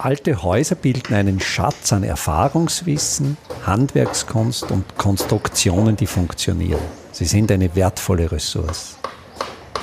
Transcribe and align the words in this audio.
Alte 0.00 0.44
Häuser 0.44 0.76
bilden 0.76 1.12
einen 1.12 1.40
Schatz 1.40 1.92
an 1.92 2.04
Erfahrungswissen, 2.04 3.36
Handwerkskunst 3.66 4.70
und 4.70 4.96
Konstruktionen, 4.96 5.96
die 5.96 6.06
funktionieren. 6.06 6.80
Sie 7.10 7.24
sind 7.24 7.50
eine 7.50 7.74
wertvolle 7.74 8.30
Ressource. 8.30 8.96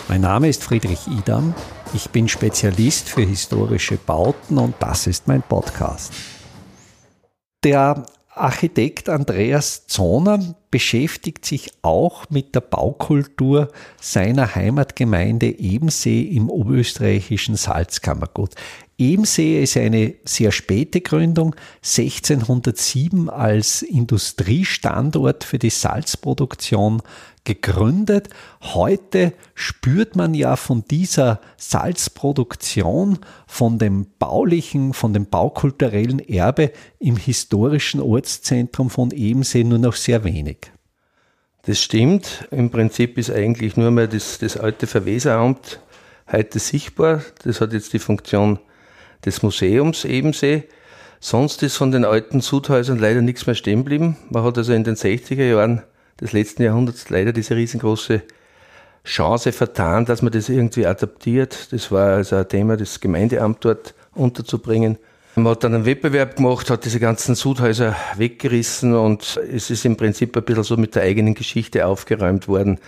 Mein 0.08 0.22
Name 0.22 0.48
ist 0.48 0.64
Friedrich 0.64 1.06
Idam. 1.08 1.54
Ich 1.94 2.10
bin 2.12 2.30
Spezialist 2.30 3.10
für 3.10 3.24
historische 3.24 3.98
Bauten 3.98 4.58
und 4.58 4.76
das 4.80 5.06
ist 5.06 5.28
mein 5.28 5.42
Podcast. 5.42 6.14
Der 7.66 8.06
Architekt 8.38 9.08
Andreas 9.08 9.88
Zoner 9.88 10.56
beschäftigt 10.70 11.46
sich 11.46 11.72
auch 11.82 12.30
mit 12.30 12.54
der 12.54 12.62
Baukultur 12.62 13.72
seiner 14.02 14.56
Heimatgemeinde 14.56 15.58
Ebensee 15.58 16.22
im 16.22 16.50
oberösterreichischen 16.50 17.56
Salzkammergut. 17.56 18.56
Ebensee 18.98 19.62
ist 19.62 19.78
eine 19.78 20.16
sehr 20.26 20.52
späte 20.52 21.02
Gründung, 21.02 21.56
1607 21.82 23.30
als 23.30 23.82
Industriestandort 23.82 25.44
für 25.44 25.60
die 25.60 25.70
Salzproduktion 25.70 27.02
gegründet. 27.46 28.30
Heute 28.62 29.34
spürt 29.54 30.16
man 30.16 30.34
ja 30.34 30.58
von 30.58 30.84
dieser 30.90 31.40
Salzproduktion, 31.58 33.20
von 33.48 33.80
dem 33.80 34.08
baulichen, 34.20 34.94
von 34.94 35.14
dem 35.14 35.28
baukulturellen 35.28 36.20
Erbe 36.20 36.72
im 37.00 37.16
historischen 37.16 38.02
Ortszentrum 38.02 38.90
von 38.90 39.12
Ebensee 39.12 39.64
nur 39.64 39.80
noch 39.80 39.96
sehr 39.96 40.24
wenig. 40.24 40.72
Das 41.66 41.82
stimmt. 41.82 42.48
Im 42.52 42.70
Prinzip 42.70 43.18
ist 43.18 43.32
eigentlich 43.32 43.78
nur 43.78 43.90
mehr 43.92 44.08
das, 44.08 44.38
das 44.38 44.58
alte 44.58 44.86
Verweseramt 44.86 45.80
heute 46.32 46.60
sichtbar. 46.60 47.22
Das 47.44 47.62
hat 47.62 47.74
jetzt 47.74 47.94
die 47.94 48.00
Funktion 48.00 48.60
des 49.26 49.42
Museums 49.42 50.06
Ebensee. 50.06 50.66
Sonst 51.20 51.64
ist 51.64 51.78
von 51.78 51.92
den 51.92 52.06
alten 52.06 52.42
Sudhäusern 52.42 53.00
leider 53.00 53.22
nichts 53.22 53.48
mehr 53.48 53.56
stehen 53.56 53.80
geblieben. 53.80 54.18
Man 54.30 54.44
hat 54.44 54.58
also 54.58 54.74
in 54.74 54.84
den 54.84 54.96
60er 54.96 55.44
Jahren 55.44 55.82
des 56.20 56.32
letzten 56.32 56.64
Jahrhunderts 56.64 57.10
leider 57.10 57.34
diese 57.34 57.56
riesengroße 57.56 58.22
Chance 59.04 59.52
vertan, 59.52 60.06
dass 60.06 60.22
man 60.22 60.32
das 60.32 60.50
irgendwie 60.50 60.86
adaptiert. 60.86 61.72
Das 61.72 61.92
war 61.92 62.16
also 62.16 62.38
ein 62.38 62.50
Thema, 62.50 62.78
das 62.78 63.00
Gemeindeamt 63.00 63.64
dort 63.64 63.94
unterzubringen. 64.14 64.98
Man 65.36 65.48
hat 65.48 65.64
dann 65.64 65.76
einen 65.76 65.86
Wettbewerb 65.86 66.38
gemacht, 66.38 66.70
hat 66.70 66.86
diese 66.86 67.00
ganzen 67.00 67.36
Sudhäuser 67.36 67.96
weggerissen 68.16 68.96
und 68.96 69.40
es 69.52 69.70
ist 69.70 69.84
im 69.84 69.98
Prinzip 69.98 70.36
ein 70.38 70.44
bisschen 70.44 70.64
so 70.64 70.78
mit 70.78 70.96
der 70.96 71.04
eigenen 71.04 71.34
Geschichte 71.34 71.86
aufgeräumt 71.86 72.48
worden. 72.48 72.80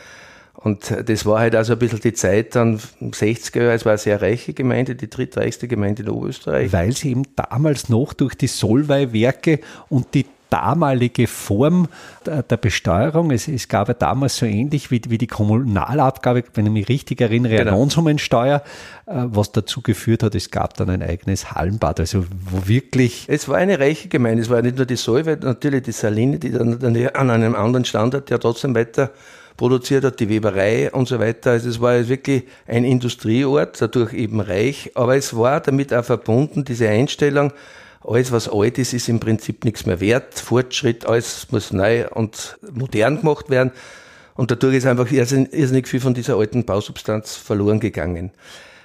Und 0.53 0.91
das 1.07 1.25
war 1.25 1.39
halt 1.39 1.55
also 1.55 1.73
ein 1.73 1.79
bisschen 1.79 1.99
die 1.99 2.13
Zeit 2.13 2.55
dann 2.55 2.79
60er 2.79 3.61
Jahre. 3.61 3.73
Es 3.73 3.85
war 3.85 3.91
eine 3.91 3.99
sehr 3.99 4.21
reiche 4.21 4.53
Gemeinde, 4.53 4.95
die 4.95 5.09
drittreichste 5.09 5.67
Gemeinde 5.67 6.01
in 6.03 6.09
Oberösterreich. 6.09 6.73
Weil 6.73 6.93
sie 6.93 7.11
eben 7.11 7.23
damals 7.35 7.89
noch 7.89 8.13
durch 8.13 8.33
die 8.33 8.47
Solvay-Werke 8.47 9.59
und 9.89 10.13
die 10.15 10.25
damalige 10.49 11.27
Form 11.27 11.87
der, 12.25 12.57
Besteuerung. 12.57 13.31
Es, 13.31 13.47
es, 13.47 13.67
gab 13.67 13.87
ja 13.87 13.93
damals 13.93 14.37
so 14.37 14.45
ähnlich 14.45 14.91
wie, 14.91 15.01
wie 15.07 15.17
die 15.17 15.27
Kommunalabgabe, 15.27 16.43
wenn 16.53 16.65
ich 16.65 16.71
mich 16.71 16.89
richtig 16.89 17.21
erinnere, 17.21 17.57
genau. 17.57 17.71
eine 17.71 17.71
Lohnsummensteuer, 17.71 18.63
äh, 19.05 19.11
was 19.25 19.51
dazu 19.51 19.81
geführt 19.81 20.23
hat, 20.23 20.35
es 20.35 20.51
gab 20.51 20.75
dann 20.75 20.89
ein 20.89 21.03
eigenes 21.03 21.51
Hallenbad. 21.51 21.99
Also 21.99 22.25
wo 22.29 22.67
wirklich. 22.67 23.25
Es 23.27 23.47
war 23.47 23.57
eine 23.57 23.79
reiche 23.79 24.07
Gemeinde. 24.07 24.41
Es 24.41 24.49
war 24.49 24.61
nicht 24.61 24.77
nur 24.77 24.85
die 24.85 24.95
Solve, 24.95 25.37
natürlich 25.41 25.83
die 25.83 25.91
Saline, 25.91 26.39
die 26.39 26.51
dann, 26.51 26.79
dann 26.79 26.95
an 26.95 27.29
einem 27.29 27.55
anderen 27.55 27.85
Standort 27.85 28.29
ja 28.29 28.37
trotzdem 28.37 28.75
weiter 28.75 29.11
produziert 29.57 30.03
hat, 30.05 30.19
die 30.19 30.29
Weberei 30.29 30.91
und 30.91 31.07
so 31.07 31.19
weiter. 31.19 31.51
Also 31.51 31.69
es 31.69 31.81
war 31.81 32.07
wirklich 32.07 32.43
ein 32.67 32.85
Industrieort, 32.85 33.81
dadurch 33.81 34.13
eben 34.13 34.39
reich, 34.39 34.91
aber 34.93 35.17
es 35.17 35.35
war 35.35 35.59
damit 35.59 35.93
auch 35.93 36.05
verbunden, 36.05 36.63
diese 36.63 36.87
Einstellung, 36.87 37.51
alles, 38.03 38.31
was 38.31 38.49
alt 38.49 38.77
ist, 38.77 38.93
ist 38.93 39.09
im 39.09 39.19
Prinzip 39.19 39.65
nichts 39.65 39.85
mehr 39.85 39.99
wert. 39.99 40.35
Fortschritt, 40.35 41.05
alles 41.05 41.47
muss 41.51 41.71
neu 41.71 42.07
und 42.09 42.57
modern 42.71 43.19
gemacht 43.19 43.49
werden. 43.49 43.71
Und 44.35 44.51
dadurch 44.51 44.75
ist 44.75 44.85
einfach 44.85 45.11
irrsinnig 45.11 45.87
viel 45.87 45.99
von 45.99 46.13
dieser 46.13 46.37
alten 46.37 46.63
Bausubstanz 46.63 47.35
verloren 47.35 47.79
gegangen. 47.79 48.31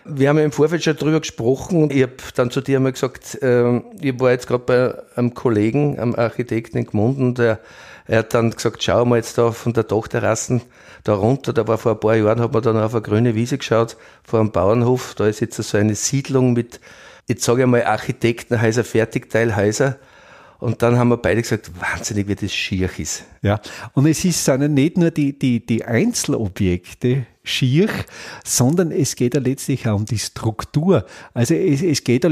Wir 0.04 0.28
haben 0.28 0.38
ja 0.38 0.44
im 0.44 0.52
Vorfeld 0.52 0.82
schon 0.82 0.96
drüber 0.96 1.20
gesprochen 1.20 1.90
ich 1.92 2.02
habe 2.02 2.14
dann 2.34 2.50
zu 2.50 2.60
dir 2.60 2.78
einmal 2.78 2.90
gesagt, 2.90 3.40
äh, 3.40 3.76
ich 4.00 4.18
war 4.18 4.32
jetzt 4.32 4.48
gerade 4.48 4.64
bei 4.64 5.16
einem 5.16 5.32
Kollegen, 5.32 6.00
einem 6.00 6.16
Architekten 6.16 6.78
in 6.78 6.86
Gmunden, 6.86 7.34
der 7.34 7.60
er 8.06 8.18
hat 8.18 8.34
dann 8.34 8.50
gesagt, 8.50 8.82
schau 8.82 9.04
mal 9.04 9.16
jetzt 9.16 9.38
da 9.38 9.52
von 9.52 9.72
der 9.72 9.84
Dachterrassen 9.84 10.62
da 11.04 11.14
runter, 11.14 11.52
da 11.52 11.66
war 11.68 11.78
vor 11.78 11.92
ein 11.92 12.00
paar 12.00 12.16
Jahren, 12.16 12.40
hat 12.40 12.52
man 12.52 12.62
dann 12.62 12.76
auf 12.76 12.94
eine 12.94 13.02
grüne 13.02 13.34
Wiese 13.34 13.58
geschaut, 13.58 13.96
vor 14.24 14.40
einem 14.40 14.50
Bauernhof, 14.50 15.14
da 15.14 15.26
ist 15.26 15.40
jetzt 15.40 15.62
so 15.62 15.78
eine 15.78 15.94
Siedlung 15.94 16.52
mit 16.52 16.80
jetzt 17.26 17.44
sage 17.44 17.62
ich 17.62 17.68
mal 17.68 17.84
Architektenhäuser, 17.84 18.84
Fertigteilhäuser. 18.84 19.98
Und 20.58 20.80
dann 20.80 20.96
haben 20.96 21.08
wir 21.08 21.16
beide 21.16 21.42
gesagt, 21.42 21.72
wahnsinnig, 21.80 22.28
wie 22.28 22.36
das 22.36 22.52
schier 22.52 22.88
ist. 22.96 23.24
Ja, 23.42 23.60
und 23.94 24.06
es 24.06 24.24
ist 24.24 24.44
sind 24.44 24.72
nicht 24.74 24.96
nur 24.96 25.10
die, 25.10 25.36
die, 25.36 25.66
die 25.66 25.84
Einzelobjekte 25.84 27.26
schier, 27.42 27.88
sondern 28.44 28.92
es 28.92 29.16
geht 29.16 29.34
ja 29.34 29.40
letztlich 29.40 29.88
auch 29.88 29.96
um 29.96 30.04
die 30.04 30.20
Struktur. 30.20 31.04
Also 31.34 31.54
es, 31.54 31.82
es 31.82 32.04
geht 32.04 32.22
ja 32.22 32.30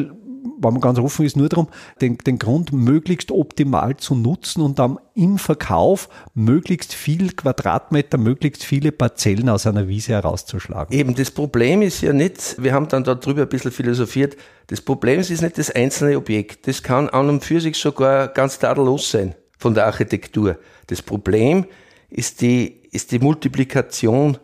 wenn 0.62 0.72
man 0.72 0.80
ganz 0.80 0.98
offen 0.98 1.24
ist, 1.24 1.36
nur 1.36 1.48
darum, 1.48 1.68
den, 2.00 2.18
den 2.18 2.38
Grund 2.38 2.72
möglichst 2.72 3.30
optimal 3.30 3.96
zu 3.96 4.14
nutzen 4.14 4.62
und 4.62 4.78
dann 4.78 4.98
im 5.14 5.38
Verkauf 5.38 6.08
möglichst 6.34 6.94
viel 6.94 7.32
Quadratmeter, 7.32 8.18
möglichst 8.18 8.64
viele 8.64 8.92
Parzellen 8.92 9.48
aus 9.48 9.66
einer 9.66 9.88
Wiese 9.88 10.12
herauszuschlagen. 10.12 10.96
Eben, 10.96 11.14
das 11.14 11.30
Problem 11.30 11.82
ist 11.82 12.00
ja 12.00 12.12
nicht, 12.12 12.56
wir 12.58 12.72
haben 12.72 12.88
dann 12.88 13.04
darüber 13.04 13.42
ein 13.42 13.48
bisschen 13.48 13.72
philosophiert, 13.72 14.36
das 14.66 14.80
Problem 14.80 15.18
ist 15.20 15.30
nicht 15.30 15.58
das 15.58 15.70
einzelne 15.70 16.16
Objekt. 16.16 16.68
Das 16.68 16.82
kann 16.82 17.08
an 17.08 17.28
und 17.28 17.44
für 17.44 17.60
sich 17.60 17.76
sogar 17.76 18.28
ganz 18.28 18.58
tadellos 18.58 19.10
sein 19.10 19.34
von 19.58 19.74
der 19.74 19.86
Architektur. 19.86 20.58
Das 20.86 21.02
Problem 21.02 21.66
ist 22.08 22.40
die, 22.40 22.80
ist 22.92 23.10
die 23.10 23.18
Multiplikation 23.18 24.38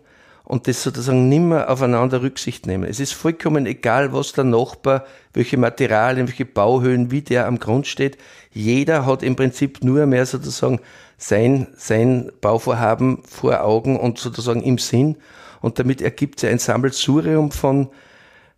und 0.46 0.68
das 0.68 0.82
sozusagen 0.82 1.28
nimmer 1.28 1.68
aufeinander 1.68 2.22
Rücksicht 2.22 2.66
nehmen. 2.66 2.84
Es 2.84 3.00
ist 3.00 3.12
vollkommen 3.12 3.66
egal, 3.66 4.12
was 4.12 4.32
der 4.32 4.44
Nachbar, 4.44 5.04
welche 5.34 5.56
Materialien, 5.56 6.28
welche 6.28 6.44
Bauhöhen, 6.44 7.10
wie 7.10 7.20
der 7.20 7.46
am 7.46 7.58
Grund 7.58 7.88
steht. 7.88 8.16
Jeder 8.52 9.04
hat 9.04 9.24
im 9.24 9.34
Prinzip 9.34 9.82
nur 9.82 10.06
mehr 10.06 10.24
sozusagen 10.24 10.80
sein, 11.18 11.66
sein 11.76 12.30
Bauvorhaben 12.40 13.22
vor 13.24 13.64
Augen 13.64 13.98
und 13.98 14.18
sozusagen 14.18 14.62
im 14.62 14.78
Sinn. 14.78 15.16
Und 15.60 15.80
damit 15.80 16.00
ergibt 16.00 16.38
sich 16.38 16.48
ein 16.48 16.60
Sammelsurium 16.60 17.50
von, 17.50 17.88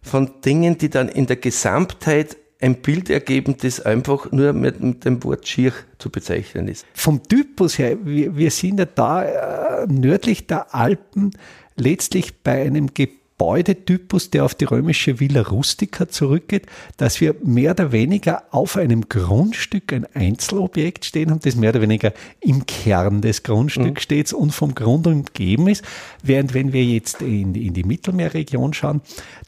von 0.03 0.43
Dingen, 0.44 0.76
die 0.76 0.91
dann 0.91 1.09
in 1.09 1.26
der 1.26 1.37
Gesamtheit 1.37 2.37
ein 2.60 2.82
Bild 2.82 3.09
ergeben, 3.09 3.56
das 3.62 3.81
einfach 3.81 4.31
nur 4.32 4.53
mit, 4.53 4.81
mit 4.81 5.05
dem 5.05 5.22
Wort 5.25 5.47
schier 5.47 5.72
zu 5.99 6.10
bezeichnen 6.10 6.69
ist. 6.69 6.84
Vom 6.93 7.22
Typus 7.22 7.78
her, 7.78 7.97
wir, 8.03 8.37
wir 8.37 8.50
sind 8.50 8.78
ja 8.81 8.84
da 8.84 9.22
äh, 9.22 9.87
nördlich 9.87 10.47
der 10.49 10.75
Alpen 10.75 11.31
letztlich 11.78 12.43
bei 12.43 12.62
einem 12.62 12.93
Gebäudetypus, 12.94 14.31
der 14.31 14.44
auf 14.44 14.55
die 14.55 14.65
römische 14.65 15.21
Villa 15.21 15.43
Rustica 15.43 16.09
zurückgeht, 16.09 16.66
dass 16.97 17.21
wir 17.21 17.37
mehr 17.44 17.71
oder 17.71 17.93
weniger 17.93 18.43
auf 18.50 18.77
einem 18.77 19.09
Grundstück 19.09 19.93
ein 19.93 20.06
Einzelobjekt 20.12 21.05
stehen 21.05 21.31
haben, 21.31 21.41
das 21.41 21.55
mehr 21.55 21.71
oder 21.71 21.81
weniger 21.81 22.12
im 22.41 22.67
Kern 22.67 23.21
des 23.21 23.44
Grundstücks 23.44 24.03
mhm. 24.03 24.03
steht 24.03 24.33
und 24.33 24.50
vom 24.53 24.75
Grund 24.75 25.06
umgeben 25.06 25.69
ist. 25.69 25.84
Während 26.22 26.53
wenn 26.53 26.72
wir 26.72 26.84
jetzt 26.84 27.22
in 27.22 27.53
die, 27.53 27.69
in 27.69 27.75
die 27.75 27.84
Mittelmeerregion 27.84 28.75
schauen, 28.75 29.03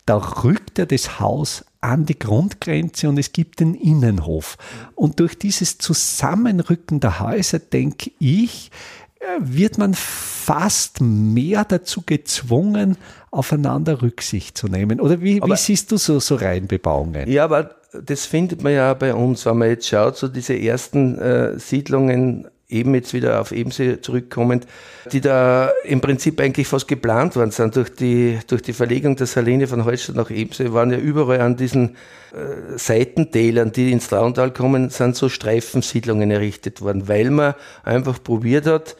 da 0.06 0.16
rückt 0.16 0.78
ja 0.78 0.86
das 0.86 1.18
Haus 1.18 1.64
an 1.80 2.04
die 2.04 2.18
Grundgrenze 2.18 3.08
und 3.08 3.18
es 3.18 3.32
gibt 3.32 3.60
den 3.60 3.74
Innenhof. 3.74 4.58
Und 4.94 5.18
durch 5.18 5.38
dieses 5.38 5.78
Zusammenrücken 5.78 7.00
der 7.00 7.20
Häuser, 7.20 7.58
denke 7.58 8.10
ich, 8.18 8.70
wird 9.38 9.78
man 9.78 9.94
fast 9.94 11.00
mehr 11.00 11.64
dazu 11.64 12.02
gezwungen, 12.04 12.96
aufeinander 13.30 14.02
Rücksicht 14.02 14.56
zu 14.56 14.68
nehmen. 14.68 15.00
Oder 15.00 15.20
wie, 15.20 15.40
wie 15.42 15.56
siehst 15.56 15.92
du 15.92 15.96
so, 15.96 16.18
so 16.20 16.34
Reihenbebauungen? 16.34 17.30
Ja, 17.30 17.44
aber 17.44 17.76
das 17.92 18.26
findet 18.26 18.62
man 18.62 18.72
ja 18.72 18.94
bei 18.94 19.14
uns, 19.14 19.46
wenn 19.46 19.58
man 19.58 19.68
jetzt 19.68 19.88
schaut, 19.88 20.16
so 20.16 20.28
diese 20.28 20.58
ersten 20.58 21.18
äh, 21.18 21.58
Siedlungen 21.58 22.48
eben 22.68 22.94
jetzt 22.94 23.12
wieder 23.12 23.40
auf 23.40 23.52
Ebensee 23.52 24.00
zurückkommend, 24.00 24.66
die 25.12 25.20
da 25.20 25.70
im 25.84 26.00
Prinzip 26.00 26.40
eigentlich 26.40 26.68
fast 26.68 26.86
geplant 26.86 27.34
worden 27.34 27.50
sind 27.50 27.74
durch 27.76 27.94
die, 27.94 28.38
durch 28.46 28.62
die 28.62 28.72
Verlegung 28.72 29.16
der 29.16 29.26
Saline 29.26 29.66
von 29.66 29.84
Holstadt 29.84 30.16
nach 30.16 30.30
Ebensee, 30.30 30.72
waren 30.72 30.92
ja 30.92 30.98
überall 30.98 31.40
an 31.40 31.56
diesen 31.56 31.96
äh, 32.32 32.76
Seitentälern, 32.78 33.72
die 33.72 33.90
ins 33.90 34.08
Trauntal 34.08 34.52
kommen, 34.52 34.90
sind 34.90 35.16
so 35.16 35.28
Streifensiedlungen 35.28 36.30
errichtet 36.30 36.80
worden, 36.80 37.08
weil 37.08 37.30
man 37.30 37.54
einfach 37.82 38.22
probiert 38.22 38.66
hat, 38.66 38.96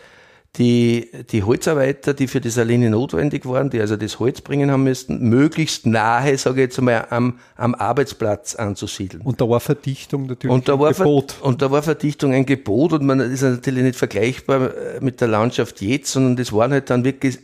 die, 0.56 1.10
die 1.30 1.44
Holzarbeiter, 1.44 2.12
die 2.12 2.26
für 2.26 2.40
die 2.40 2.50
Saline 2.50 2.90
notwendig 2.90 3.46
waren, 3.46 3.70
die 3.70 3.80
also 3.80 3.96
das 3.96 4.18
Holz 4.18 4.40
bringen 4.40 4.70
haben 4.70 4.82
müssten, 4.82 5.20
möglichst 5.28 5.86
nahe, 5.86 6.36
sage 6.38 6.62
ich 6.62 6.66
jetzt 6.66 6.80
mal, 6.80 7.06
am, 7.10 7.38
am 7.56 7.74
Arbeitsplatz 7.74 8.56
anzusiedeln. 8.56 9.22
Und 9.22 9.40
da 9.40 9.48
war 9.48 9.60
Verdichtung 9.60 10.26
natürlich 10.26 10.52
und 10.52 10.68
da 10.68 10.74
ein 10.74 10.80
war 10.80 10.92
Gebot. 10.92 11.32
Ver, 11.32 11.44
und 11.46 11.62
da 11.62 11.70
war 11.70 11.82
Verdichtung 11.82 12.34
ein 12.34 12.46
Gebot 12.46 12.92
und 12.94 13.06
man 13.06 13.20
ist 13.20 13.42
natürlich 13.42 13.84
nicht 13.84 13.96
vergleichbar 13.96 14.74
äh, 14.74 15.00
mit 15.00 15.20
der 15.20 15.28
Landschaft 15.28 15.80
jetzt, 15.80 16.12
sondern 16.12 16.36
das 16.36 16.52
waren 16.52 16.72
halt 16.72 16.90
dann 16.90 17.04
wirklich 17.04 17.38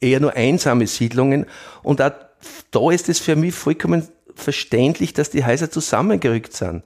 eher 0.00 0.20
nur 0.20 0.34
einsame 0.34 0.86
Siedlungen 0.86 1.46
und 1.82 2.00
auch 2.00 2.12
da 2.70 2.90
ist 2.90 3.08
es 3.08 3.18
für 3.18 3.36
mich 3.36 3.54
vollkommen 3.54 4.06
unverständlich, 4.34 5.12
dass 5.12 5.30
die 5.30 5.44
Häuser 5.44 5.70
zusammengerückt 5.70 6.54
sind. 6.54 6.82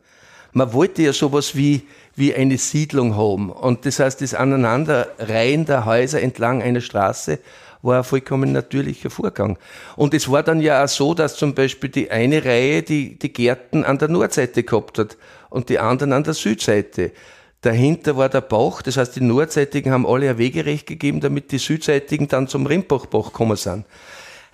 Man 0.52 0.72
wollte 0.72 1.02
ja 1.02 1.12
sowas 1.12 1.56
wie, 1.56 1.82
wie 2.18 2.34
eine 2.34 2.58
Siedlung 2.58 3.16
haben. 3.16 3.50
Und 3.50 3.86
das 3.86 4.00
heißt, 4.00 4.20
das 4.20 4.34
Aneinanderreihen 4.34 5.64
der 5.64 5.84
Häuser 5.84 6.20
entlang 6.20 6.62
einer 6.62 6.80
Straße 6.80 7.38
war 7.82 7.98
ein 7.98 8.04
vollkommen 8.04 8.52
natürlicher 8.52 9.10
Vorgang. 9.10 9.58
Und 9.96 10.14
es 10.14 10.30
war 10.30 10.42
dann 10.42 10.60
ja 10.60 10.84
auch 10.84 10.88
so, 10.88 11.14
dass 11.14 11.36
zum 11.36 11.54
Beispiel 11.54 11.90
die 11.90 12.10
eine 12.10 12.44
Reihe 12.44 12.82
die, 12.82 13.18
die 13.18 13.32
Gärten 13.32 13.84
an 13.84 13.98
der 13.98 14.08
Nordseite 14.08 14.62
gehabt 14.62 14.98
hat 14.98 15.16
und 15.50 15.68
die 15.68 15.78
anderen 15.78 16.12
an 16.12 16.24
der 16.24 16.34
Südseite. 16.34 17.12
Dahinter 17.60 18.16
war 18.16 18.28
der 18.28 18.40
Bach, 18.40 18.82
das 18.82 18.96
heißt, 18.96 19.16
die 19.16 19.20
Nordseitigen 19.20 19.92
haben 19.92 20.06
alle 20.06 20.30
ein 20.30 20.38
Wegerecht 20.38 20.86
gegeben, 20.86 21.20
damit 21.20 21.50
die 21.50 21.58
Südseitigen 21.58 22.28
dann 22.28 22.46
zum 22.46 22.66
Rimbachbach 22.66 23.26
gekommen 23.26 23.56
sind. 23.56 23.84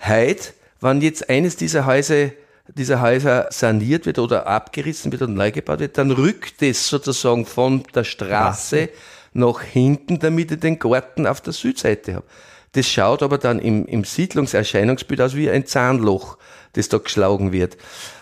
Heute, 0.05 0.53
wenn 0.81 1.01
jetzt 1.01 1.29
eines 1.29 1.55
dieser 1.55 1.85
Häuser, 1.85 2.29
dieser 2.75 3.01
Häuser 3.01 3.47
saniert 3.51 4.05
wird 4.05 4.19
oder 4.19 4.47
abgerissen 4.47 5.11
wird 5.11 5.21
und 5.21 5.33
neu 5.33 5.51
gebaut 5.51 5.79
wird, 5.79 5.97
dann 5.97 6.11
rückt 6.11 6.61
es 6.61 6.87
sozusagen 6.87 7.45
von 7.45 7.83
der 7.95 8.03
Straße 8.03 8.89
nach 9.33 9.61
hinten, 9.61 10.19
damit 10.19 10.51
ich 10.51 10.59
den 10.59 10.79
Garten 10.79 11.25
auf 11.25 11.41
der 11.41 11.53
Südseite 11.53 12.15
habe. 12.15 12.25
Das 12.73 12.87
schaut 12.87 13.23
aber 13.23 13.37
dann 13.37 13.59
im, 13.59 13.85
im 13.85 14.03
Siedlungserscheinungsbild 14.03 15.21
aus 15.21 15.35
wie 15.35 15.49
ein 15.49 15.65
Zahnloch, 15.65 16.37
das 16.73 16.89
da 16.89 16.97
geschlagen 16.97 17.53
wird. 17.53 17.77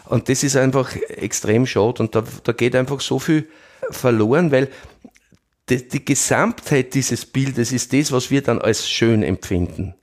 Und 0.05 0.29
das 0.29 0.43
ist 0.43 0.55
einfach 0.55 0.95
extrem 0.95 1.65
schade 1.65 2.03
und 2.03 2.13
da, 2.13 2.23
da 2.43 2.51
geht 2.51 2.75
einfach 2.75 3.01
so 3.01 3.17
viel 3.17 3.47
verloren, 3.89 4.51
weil 4.51 4.69
die, 5.69 5.87
die 5.87 6.05
Gesamtheit 6.05 6.93
dieses 6.93 7.25
Bildes 7.25 7.71
ist 7.71 7.93
das, 7.93 8.11
was 8.11 8.29
wir 8.29 8.43
dann 8.43 8.61
als 8.61 8.87
schön 8.87 9.23
empfinden. 9.23 9.95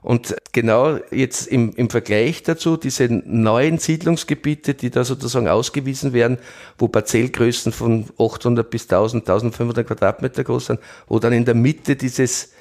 Und 0.00 0.36
genau 0.52 0.98
jetzt 1.10 1.48
im, 1.48 1.72
im 1.74 1.90
Vergleich 1.90 2.42
dazu, 2.44 2.76
diese 2.76 3.08
neuen 3.08 3.78
Siedlungsgebiete, 3.78 4.74
die 4.74 4.90
da 4.90 5.04
sozusagen 5.04 5.48
ausgewiesen 5.48 6.12
werden, 6.12 6.38
wo 6.78 6.86
Parzellgrößen 6.88 7.72
von 7.72 8.06
800 8.18 8.70
bis 8.70 8.84
1000, 8.84 9.28
1500 9.28 9.86
Quadratmeter 9.86 10.44
groß 10.44 10.66
sind, 10.66 10.80
wo 11.08 11.18
dann 11.18 11.32
in 11.32 11.44
der 11.44 11.56
Mitte 11.56 11.96
dieses, 11.96 12.52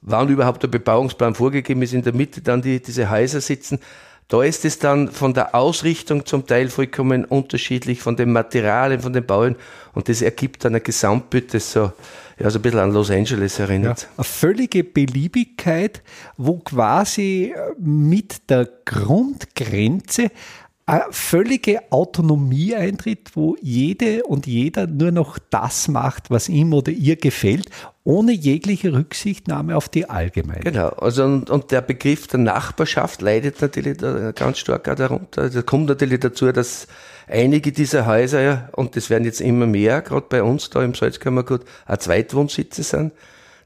wann 0.00 0.28
überhaupt 0.28 0.62
der 0.62 0.68
Bebauungsplan 0.68 1.34
vorgegeben 1.34 1.82
ist, 1.82 1.92
in 1.92 2.02
der 2.02 2.14
Mitte 2.14 2.40
dann 2.40 2.62
die, 2.62 2.80
diese 2.80 3.10
Häuser 3.10 3.42
sitzen, 3.42 3.78
da 4.28 4.42
ist 4.42 4.64
es 4.64 4.78
dann 4.80 5.10
von 5.10 5.34
der 5.34 5.54
Ausrichtung 5.54 6.26
zum 6.26 6.46
Teil 6.46 6.68
vollkommen 6.68 7.24
unterschiedlich, 7.24 8.00
von 8.00 8.16
den 8.16 8.32
Materialien, 8.32 9.00
von 9.00 9.12
den 9.12 9.24
Bauern. 9.24 9.54
Und 9.94 10.08
das 10.08 10.20
ergibt 10.20 10.64
dann 10.64 10.74
ein 10.74 10.82
Gesamtbild, 10.82 11.54
das 11.54 11.70
so, 11.70 11.92
ja, 12.38 12.50
so 12.50 12.58
ein 12.58 12.62
bisschen 12.62 12.80
an 12.80 12.92
Los 12.92 13.10
Angeles 13.10 13.60
erinnert. 13.60 14.02
Ja, 14.02 14.08
eine 14.16 14.24
völlige 14.24 14.82
Beliebigkeit, 14.82 16.02
wo 16.36 16.58
quasi 16.58 17.54
mit 17.78 18.50
der 18.50 18.68
Grundgrenze 18.84 20.30
völlige 21.10 21.80
Autonomie 21.90 22.76
eintritt, 22.76 23.30
wo 23.34 23.56
jede 23.60 24.22
und 24.22 24.46
jeder 24.46 24.86
nur 24.86 25.10
noch 25.10 25.38
das 25.50 25.88
macht, 25.88 26.30
was 26.30 26.48
ihm 26.48 26.72
oder 26.72 26.92
ihr 26.92 27.16
gefällt, 27.16 27.70
ohne 28.04 28.30
jegliche 28.30 28.92
Rücksichtnahme 28.92 29.76
auf 29.76 29.88
die 29.88 30.08
Allgemeinheit. 30.08 30.64
Genau, 30.64 30.90
also 30.90 31.24
und, 31.24 31.50
und 31.50 31.72
der 31.72 31.80
Begriff 31.80 32.28
der 32.28 32.38
Nachbarschaft 32.38 33.20
leidet 33.20 33.60
natürlich 33.60 33.98
ganz 34.36 34.58
stark 34.58 34.84
darunter. 34.96 35.50
Da 35.50 35.62
kommt 35.62 35.88
natürlich 35.88 36.20
dazu, 36.20 36.52
dass 36.52 36.86
einige 37.26 37.72
dieser 37.72 38.06
Häuser, 38.06 38.68
und 38.76 38.94
das 38.94 39.10
werden 39.10 39.24
jetzt 39.24 39.40
immer 39.40 39.66
mehr, 39.66 40.02
gerade 40.02 40.26
bei 40.28 40.44
uns 40.44 40.70
da 40.70 40.84
im 40.84 40.94
Salzkammergut, 40.94 41.62
auch 41.86 41.96
Zweitwohnsitze 41.96 42.84
sind. 42.84 43.12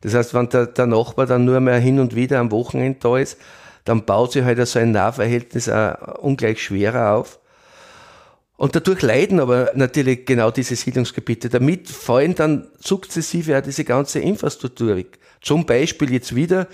Das 0.01 0.15
heißt, 0.15 0.33
wenn 0.33 0.49
der, 0.49 0.65
der 0.65 0.87
Nachbar 0.87 1.27
dann 1.27 1.45
nur 1.45 1.61
mehr 1.61 1.79
hin 1.79 2.01
und 2.01 2.15
wieder 2.15 2.41
am 2.41 2.51
Wochenende 2.51 2.99
da 2.99 3.19
ist, 3.19 3.37
dann 3.91 4.05
baut 4.05 4.31
sich 4.33 4.45
halt 4.45 4.65
so 4.69 4.79
ein 4.79 4.93
Nahverhältnis 4.93 5.69
auch 5.69 6.19
ungleich 6.21 6.63
schwerer 6.63 7.17
auf. 7.17 7.41
Und 8.57 8.77
dadurch 8.77 9.03
leiden 9.03 9.41
aber 9.41 9.73
natürlich 9.75 10.27
genau 10.27 10.53
diese 10.53 10.77
Siedlungsgebiete. 10.77 11.49
Damit 11.49 11.89
fallen 11.89 12.37
dann 12.37 12.69
sukzessive 12.79 13.59
auch 13.59 13.63
diese 13.63 13.85
ganze 13.85 14.21
Infrastruktur 14.21 14.97
weg. 14.97 15.19
Zum 15.41 15.67
Beispiel 15.67 16.13
jetzt 16.13 16.37
wieder 16.37 16.69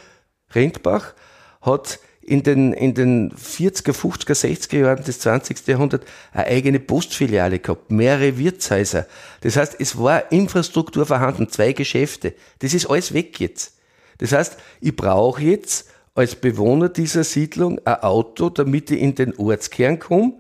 Rindbach 0.55 1.15
hat 1.63 2.01
in 2.21 2.43
den, 2.43 2.75
in 2.75 2.93
den 2.93 3.33
40er, 3.33 3.93
50er, 3.93 4.35
60er 4.35 4.79
Jahren 4.79 5.05
des 5.05 5.21
20. 5.21 5.67
Jahrhunderts 5.67 6.05
eine 6.33 6.47
eigene 6.49 6.81
Postfiliale 6.81 7.61
gehabt, 7.61 7.91
mehrere 7.91 8.37
Wirtshäuser. 8.37 9.07
Das 9.41 9.57
heißt, 9.57 9.77
es 9.79 9.97
war 9.97 10.31
Infrastruktur 10.33 11.07
vorhanden, 11.07 11.49
zwei 11.49 11.73
Geschäfte. 11.73 12.35
Das 12.59 12.75
ist 12.75 12.91
alles 12.91 13.15
weg 13.15 13.41
jetzt. 13.41 13.73
Das 14.19 14.33
heißt, 14.33 14.59
ich 14.81 14.95
brauche 14.95 15.41
jetzt 15.41 15.89
als 16.17 16.35
Bewohner 16.35 16.89
dieser 16.89 17.25
Siedlung 17.25 17.79
ein 17.85 18.03
Auto, 18.03 18.51
damit 18.51 18.91
ich 18.91 19.01
in 19.01 19.15
den 19.15 19.37
Ortskern 19.37 19.99
komme 19.99 20.33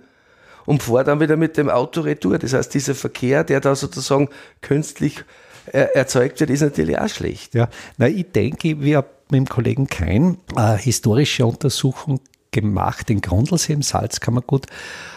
und 0.64 0.82
fahre 0.82 1.04
dann 1.04 1.20
wieder 1.20 1.36
mit 1.36 1.56
dem 1.56 1.68
Auto 1.68 2.00
retour. 2.00 2.38
Das 2.38 2.54
heißt, 2.54 2.74
dieser 2.74 2.94
Verkehr, 2.94 3.44
der 3.44 3.60
da 3.60 3.76
sozusagen 3.76 4.28
künstlich 4.62 5.24
äh, 5.72 5.86
erzeugt 5.94 6.40
wird, 6.40 6.50
ist 6.50 6.62
natürlich 6.62 6.98
auch 6.98 7.08
schlecht. 7.08 7.54
Ja, 7.54 7.68
na, 7.98 8.08
ich 8.08 8.32
denke, 8.32 8.80
wir 8.80 8.98
haben 8.98 9.06
mit 9.30 9.38
dem 9.38 9.48
Kollegen 9.48 9.86
Kein 9.86 10.38
eine 10.54 10.78
historische 10.78 11.44
Untersuchung 11.46 12.20
gemacht 12.52 13.10
in 13.10 13.20
Grundlsee 13.20 13.74
im 13.74 13.82
Salzkammergut 13.82 14.66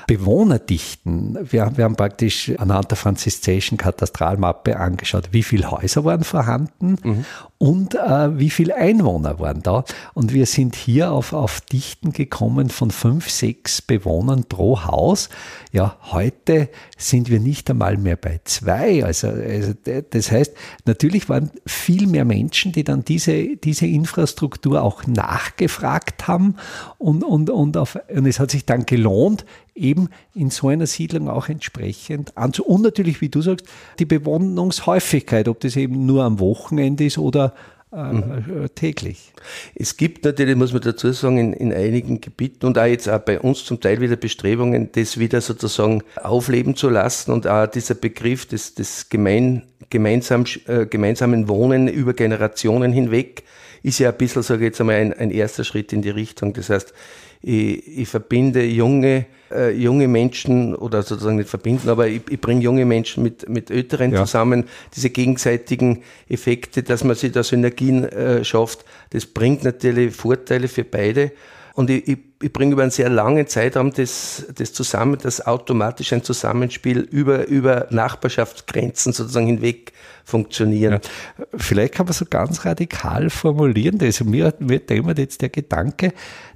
Bewohnerdichten. 0.10 1.38
Wir, 1.52 1.72
wir 1.76 1.84
haben 1.84 1.96
praktisch 1.96 2.52
anhand 2.58 2.90
der 2.90 2.98
franziszeischen 2.98 3.78
Katastralmappe 3.78 4.76
angeschaut, 4.76 5.30
wie 5.34 5.44
viele 5.44 5.70
Häuser 5.70 6.04
waren 6.04 6.24
vorhanden 6.24 6.98
mhm. 7.04 7.26
und 7.60 7.94
äh, 7.94 8.40
wie 8.40 8.50
viele 8.50 8.76
Einwohner 8.76 9.40
waren 9.40 9.62
da. 9.62 9.84
Und 10.16 10.34
wir 10.34 10.48
sind 10.48 10.76
hier 10.76 11.12
auf, 11.12 11.32
auf 11.32 11.62
Dichten 11.62 12.12
gekommen 12.12 12.72
von 12.72 12.90
fünf, 12.90 13.30
sechs 13.30 13.84
Bewohnern 13.84 14.46
pro 14.46 14.84
Haus. 14.84 15.30
Ja, 15.72 15.96
heute 16.12 16.70
sind 16.98 17.30
wir 17.30 17.40
nicht 17.40 17.70
einmal 17.70 17.98
mehr 17.98 18.16
bei 18.16 18.42
zwei. 18.46 19.06
Also, 19.06 19.28
also 19.28 19.74
das 20.10 20.32
heißt, 20.32 20.56
natürlich 20.86 21.30
waren 21.30 21.52
viel 21.68 22.08
mehr 22.08 22.26
Menschen, 22.26 22.72
die 22.72 22.84
dann 22.84 23.06
diese, 23.06 23.58
diese 23.58 23.86
Infrastruktur 23.86 24.82
auch 24.82 25.06
nachgefragt 25.06 26.28
haben 26.28 26.56
und, 26.98 27.24
und, 27.24 27.52
und, 27.52 27.78
auf, 27.78 28.00
und 28.12 28.26
es 28.26 28.40
hat 28.40 28.50
sich 28.50 28.66
dann 28.66 28.88
gelohnt, 28.88 29.46
eben 29.80 30.10
in 30.36 30.50
so 30.50 30.68
einer 30.68 30.88
Siedlung 30.88 31.30
auch 31.30 31.50
entsprechend 31.50 32.38
anzu. 32.38 32.66
Und 32.66 32.82
natürlich, 32.82 33.22
wie 33.22 33.30
du 33.30 33.42
sagst, 33.42 33.66
die 34.00 34.06
Bewohnungshäufigkeit, 34.06 35.48
ob 35.48 35.60
das 35.60 35.76
eben 35.76 36.06
nur 36.06 36.24
am 36.24 36.40
Wochenende 36.40 37.06
ist 37.06 37.18
oder 37.18 37.54
äh, 37.92 38.14
mhm. 38.14 38.70
täglich. 38.76 39.34
Es 39.74 39.98
gibt 39.98 40.24
natürlich, 40.24 40.56
muss 40.56 40.74
man 40.74 40.84
dazu 40.84 41.12
sagen, 41.12 41.40
in, 41.40 41.54
in, 41.54 41.74
einigen 41.74 42.22
Gebieten 42.22 42.68
und 42.68 42.78
auch 42.78 42.86
jetzt 42.86 43.10
auch 43.10 43.18
bei 43.18 43.40
uns 43.40 43.66
zum 43.66 43.80
Teil 43.80 44.00
wieder 44.00 44.16
Bestrebungen, 44.16 44.92
das 44.92 45.18
wieder 45.18 45.42
sozusagen 45.42 46.04
aufleben 46.22 46.76
zu 46.76 46.90
lassen 46.90 47.32
und 47.32 47.48
auch 47.48 47.66
dieser 47.66 47.96
Begriff 47.96 48.46
des, 48.46 48.76
des 48.76 49.10
gemein, 49.10 49.64
gemeinsam, 49.90 50.46
äh, 50.68 50.86
gemeinsamen 50.86 51.48
Wohnen 51.48 51.88
über 51.88 52.14
Generationen 52.14 52.92
hinweg 52.92 53.44
ist 53.82 53.98
ja 53.98 54.10
ein 54.10 54.18
bisschen, 54.18 54.44
sage 54.44 54.66
ich 54.66 54.68
jetzt 54.68 54.82
einmal, 54.82 54.96
ein, 54.98 55.14
ein 55.14 55.32
erster 55.32 55.64
Schritt 55.64 55.92
in 55.92 56.02
die 56.02 56.10
Richtung. 56.10 56.54
Das 56.54 56.70
heißt, 56.70 56.94
ich, 57.42 58.00
ich 58.00 58.08
verbinde 58.08 58.64
junge, 58.64 59.26
äh, 59.52 59.72
junge 59.72 60.08
Menschen 60.08 60.76
oder 60.76 61.04
sozusagen 61.04 61.38
nicht 61.38 61.50
verbinden, 61.50 61.90
aber 61.90 62.08
ich, 62.08 62.22
ich 62.30 62.40
bringe 62.40 62.62
junge 62.62 62.86
Menschen 62.86 63.24
mit, 63.24 63.48
mit 63.48 63.72
Älteren 63.72 64.12
ja. 64.12 64.26
zusammen. 64.26 64.66
Diese 64.96 65.10
gegenseitigen 65.10 66.04
Effekte, 66.28 66.84
dass 66.84 67.04
man 67.04 67.16
sich 67.16 67.32
da 67.32 67.44
Synergien 67.44 68.04
äh, 68.04 68.44
schafft, 68.44 68.84
das 69.12 69.26
bringt 69.26 69.64
natürlich 69.64 70.16
Vorteile 70.16 70.68
für 70.68 70.84
beide. 70.84 71.32
Und 71.80 71.90
ich, 71.90 72.10
ich, 72.10 72.18
ich 72.42 72.52
bringe 72.52 72.74
über 72.74 72.82
einen 72.82 72.92
sehr 72.92 73.08
langen 73.08 73.48
Zeitraum 73.48 73.94
das, 73.94 74.46
das 74.54 74.74
zusammen, 74.74 75.18
das 75.22 75.48
automatisch 75.48 76.12
ein 76.12 76.26
Zusammenspiel 76.26 77.00
über, 77.00 77.48
über 77.48 77.88
Nachbarschaftsgrenzen 77.90 79.14
sozusagen 79.14 79.48
hinweg 79.48 79.94
funktionieren. 80.26 81.00
Ja, 81.38 81.46
vielleicht 81.56 81.94
kann 81.94 82.06
man 82.06 82.12
so 82.12 82.26
ganz 82.26 82.66
radikal 82.66 83.30
formulieren, 83.30 83.98
also 84.02 84.26
mir, 84.26 84.54
mir 84.60 84.82
immer 84.90 85.18
jetzt 85.18 85.42
der 85.42 85.48
Gedanke, 85.48 86.12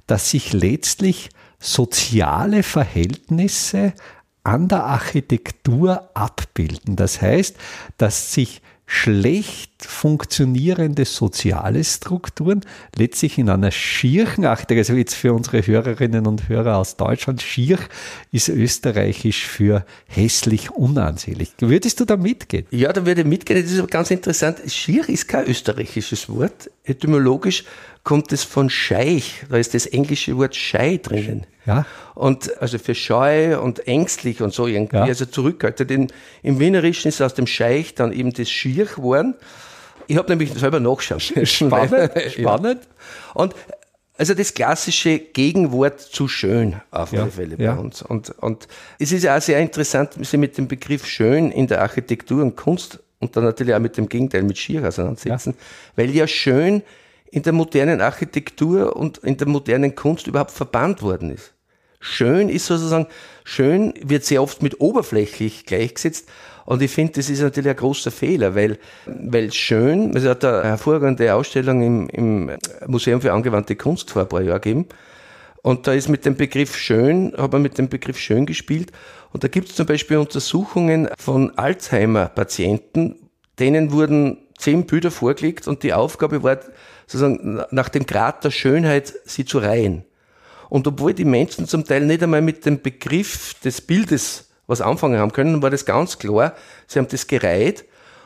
dass 0.06 0.28
sich 0.28 0.52
letztlich 0.52 1.30
soziale 1.58 2.62
Verhältnisse 2.62 3.94
an 4.42 4.68
der 4.68 4.84
Architektur 4.84 6.10
abbilden. 6.12 6.96
Das 6.96 7.22
heißt, 7.22 7.56
dass 7.96 8.34
sich 8.34 8.60
schlecht 8.86 9.84
funktionierende 9.84 11.04
soziale 11.04 11.82
Strukturen 11.84 12.60
letztlich 12.96 13.38
in 13.38 13.48
einer 13.48 13.70
schierchen 13.70 14.44
Architektur, 14.44 14.78
also 14.78 14.94
jetzt 14.94 15.14
für 15.14 15.32
unsere 15.32 15.66
Hörerinnen 15.66 16.26
und 16.26 16.48
Hörer 16.48 16.76
aus 16.76 16.96
Deutschland, 16.96 17.42
schier 17.42 17.78
ist 18.30 18.48
österreichisch 18.48 19.46
für 19.46 19.86
hässlich 20.06 20.70
unansehnlich. 20.70 21.52
Würdest 21.60 22.00
du 22.00 22.04
da 22.04 22.16
mitgehen? 22.16 22.66
Ja, 22.70 22.92
da 22.92 23.06
würde 23.06 23.22
ich 23.22 23.26
mitgehen. 23.26 23.62
Das 23.62 23.72
ist 23.72 23.78
aber 23.78 23.88
ganz 23.88 24.10
interessant. 24.10 24.60
Schier 24.66 25.08
ist 25.08 25.28
kein 25.28 25.46
österreichisches 25.46 26.28
Wort. 26.28 26.70
Etymologisch 26.84 27.64
kommt 28.04 28.32
es 28.32 28.44
von 28.44 28.70
Scheich. 28.70 29.44
Da 29.48 29.56
ist 29.56 29.74
das 29.74 29.86
englische 29.86 30.36
Wort 30.36 30.54
Schei 30.54 31.00
drinnen. 31.02 31.46
Ja. 31.66 31.86
Und 32.14 32.60
also 32.60 32.78
für 32.78 32.94
scheu 32.94 33.58
und 33.58 33.88
ängstlich 33.88 34.42
und 34.42 34.52
so 34.52 34.66
irgendwie, 34.66 34.96
ja. 34.96 35.04
also 35.04 35.24
zurückhaltend. 35.24 35.90
In, 35.90 36.12
Im 36.42 36.60
Wienerischen 36.60 37.08
ist 37.08 37.22
aus 37.22 37.34
dem 37.34 37.46
Scheich 37.46 37.94
dann 37.94 38.12
eben 38.12 38.32
das 38.32 38.50
Schier 38.50 38.84
geworden. 38.84 39.34
Ich 40.06 40.18
habe 40.18 40.28
nämlich 40.28 40.52
selber 40.52 40.80
nachschauen. 40.80 41.20
Spannend, 41.46 42.12
spannend. 42.30 42.80
Und 43.32 43.54
also 44.16 44.34
das 44.34 44.54
klassische 44.54 45.18
Gegenwort 45.18 46.00
zu 46.00 46.28
schön 46.28 46.80
auf 46.90 47.12
alle 47.12 47.30
Fälle 47.30 47.56
bei 47.56 47.72
uns. 47.72 48.02
Und, 48.02 48.30
und 48.38 48.68
es 48.98 49.10
ist 49.10 49.24
ja 49.24 49.36
auch 49.36 49.42
sehr 49.42 49.58
interessant, 49.58 50.12
sich 50.24 50.38
mit 50.38 50.56
dem 50.56 50.68
Begriff 50.68 51.06
schön 51.06 51.50
in 51.50 51.66
der 51.66 51.80
Architektur 51.80 52.42
und 52.42 52.54
Kunst 52.54 53.00
und 53.18 53.34
dann 53.34 53.44
natürlich 53.44 53.74
auch 53.74 53.80
mit 53.80 53.96
dem 53.96 54.08
Gegenteil, 54.08 54.42
mit 54.42 54.58
Schier 54.58 54.86
auseinandersetzen, 54.86 55.54
ja. 55.56 55.92
weil 55.96 56.10
ja 56.10 56.28
schön 56.28 56.82
in 57.34 57.42
der 57.42 57.52
modernen 57.52 58.00
Architektur 58.00 58.94
und 58.94 59.18
in 59.18 59.36
der 59.36 59.48
modernen 59.48 59.96
Kunst 59.96 60.28
überhaupt 60.28 60.52
verbannt 60.52 61.02
worden 61.02 61.30
ist. 61.30 61.52
Schön 61.98 62.48
ist 62.48 62.66
sozusagen, 62.66 63.08
schön 63.42 63.92
wird 64.00 64.24
sehr 64.24 64.40
oft 64.40 64.62
mit 64.62 64.80
oberflächlich 64.80 65.66
gleichgesetzt. 65.66 66.28
Und 66.64 66.80
ich 66.80 66.92
finde, 66.92 67.14
das 67.14 67.28
ist 67.28 67.40
natürlich 67.40 67.70
ein 67.70 67.76
großer 67.76 68.12
Fehler, 68.12 68.54
weil, 68.54 68.78
weil 69.06 69.52
schön, 69.52 70.16
es 70.16 70.24
hat 70.24 70.44
eine 70.44 70.62
hervorragende 70.62 71.34
Ausstellung 71.34 71.82
im, 71.82 72.08
im 72.10 72.56
Museum 72.86 73.20
für 73.20 73.32
angewandte 73.32 73.74
Kunst 73.74 74.12
vor 74.12 74.22
ein 74.22 74.28
paar 74.28 74.42
Jahren 74.42 74.60
gegeben. 74.60 74.86
Und 75.62 75.88
da 75.88 75.92
ist 75.92 76.08
mit 76.08 76.24
dem 76.24 76.36
Begriff 76.36 76.76
schön, 76.76 77.34
hat 77.36 77.50
man 77.50 77.62
mit 77.62 77.78
dem 77.78 77.88
Begriff 77.88 78.18
schön 78.18 78.46
gespielt. 78.46 78.92
Und 79.32 79.42
da 79.42 79.48
gibt 79.48 79.70
es 79.70 79.74
zum 79.74 79.86
Beispiel 79.86 80.18
Untersuchungen 80.18 81.08
von 81.18 81.58
Alzheimer-Patienten, 81.58 83.28
denen 83.58 83.90
wurden 83.90 84.38
zehn 84.56 84.86
Bilder 84.86 85.10
vorgelegt 85.10 85.66
und 85.66 85.82
die 85.82 85.92
Aufgabe 85.92 86.42
war, 86.44 86.58
sozusagen 87.06 87.62
nach 87.70 87.88
dem 87.88 88.06
Grad 88.06 88.44
der 88.44 88.50
Schönheit 88.50 89.12
sie 89.24 89.44
zu 89.44 89.58
reihen. 89.58 90.04
Und 90.68 90.86
obwohl 90.86 91.14
die 91.14 91.24
Menschen 91.24 91.66
zum 91.66 91.84
Teil 91.84 92.06
nicht 92.06 92.22
einmal 92.22 92.42
mit 92.42 92.64
dem 92.66 92.80
Begriff 92.80 93.54
des 93.62 93.80
Bildes 93.80 94.48
was 94.66 94.80
anfangen 94.80 95.18
haben 95.18 95.32
können, 95.32 95.62
war 95.62 95.70
das 95.70 95.84
ganz 95.84 96.18
klar. 96.18 96.54
Sie 96.86 96.98
haben 96.98 97.08
das 97.08 97.26
gereiht 97.26 97.84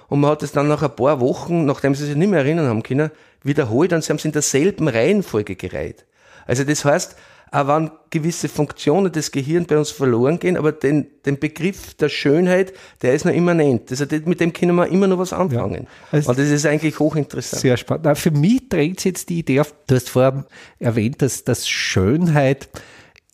und 0.09 0.21
man 0.21 0.31
hat 0.31 0.43
es 0.43 0.53
dann 0.53 0.69
nach 0.69 0.83
ein 0.83 0.95
paar 0.95 1.21
Wochen, 1.21 1.65
nachdem 1.65 1.95
sie 1.95 2.07
sich 2.07 2.17
nicht 2.17 2.31
mehr 2.31 2.41
erinnern 2.41 2.69
haben 2.69 2.83
können, 2.83 3.11
wiederholt 3.43 3.93
und 3.93 4.03
sie 4.03 4.11
haben 4.11 4.19
es 4.19 4.25
in 4.25 4.33
derselben 4.33 4.89
Reihenfolge 4.89 5.57
gereiht. 5.57 6.05
Also 6.47 6.65
das 6.65 6.85
heißt, 6.85 7.17
auch 7.51 7.69
wenn 7.69 7.91
gewisse 8.11 8.49
Funktionen 8.49 9.13
des 9.13 9.31
Gehirns 9.31 9.67
bei 9.67 9.79
uns 9.79 9.91
verloren 9.91 10.39
gehen, 10.39 10.57
aber 10.57 10.73
den, 10.73 11.07
den 11.27 11.39
Begriff 11.39 11.95
der 11.95 12.09
Schönheit, 12.09 12.73
der 13.03 13.15
ist 13.15 13.25
noch 13.25 13.33
immanent. 13.33 13.91
Also 13.91 14.05
mit 14.25 14.41
dem 14.41 14.53
können 14.53 14.75
wir 14.77 14.89
immer 14.89 15.07
noch 15.07 15.19
was 15.19 15.33
anfangen. 15.33 15.85
Ja. 15.85 15.89
Also 16.13 16.31
Und 16.31 16.39
das 16.39 16.49
ist 16.49 16.67
eigentlich 16.67 16.99
hochinteressant. 16.99 17.61
Sehr 17.61 17.77
spannend. 17.77 18.05
Na, 18.05 18.15
für 18.15 18.31
mich 18.31 18.69
drängt 18.69 19.01
sich 19.01 19.11
jetzt 19.11 19.29
die 19.29 19.41
Idee 19.41 19.61
auf, 19.61 19.75
du 19.87 19.95
hast 19.95 20.09
vorher 20.09 20.47
erwähnt, 20.79 21.23
dass, 21.23 21.45
dass 21.45 21.69
Schönheit 21.69 22.69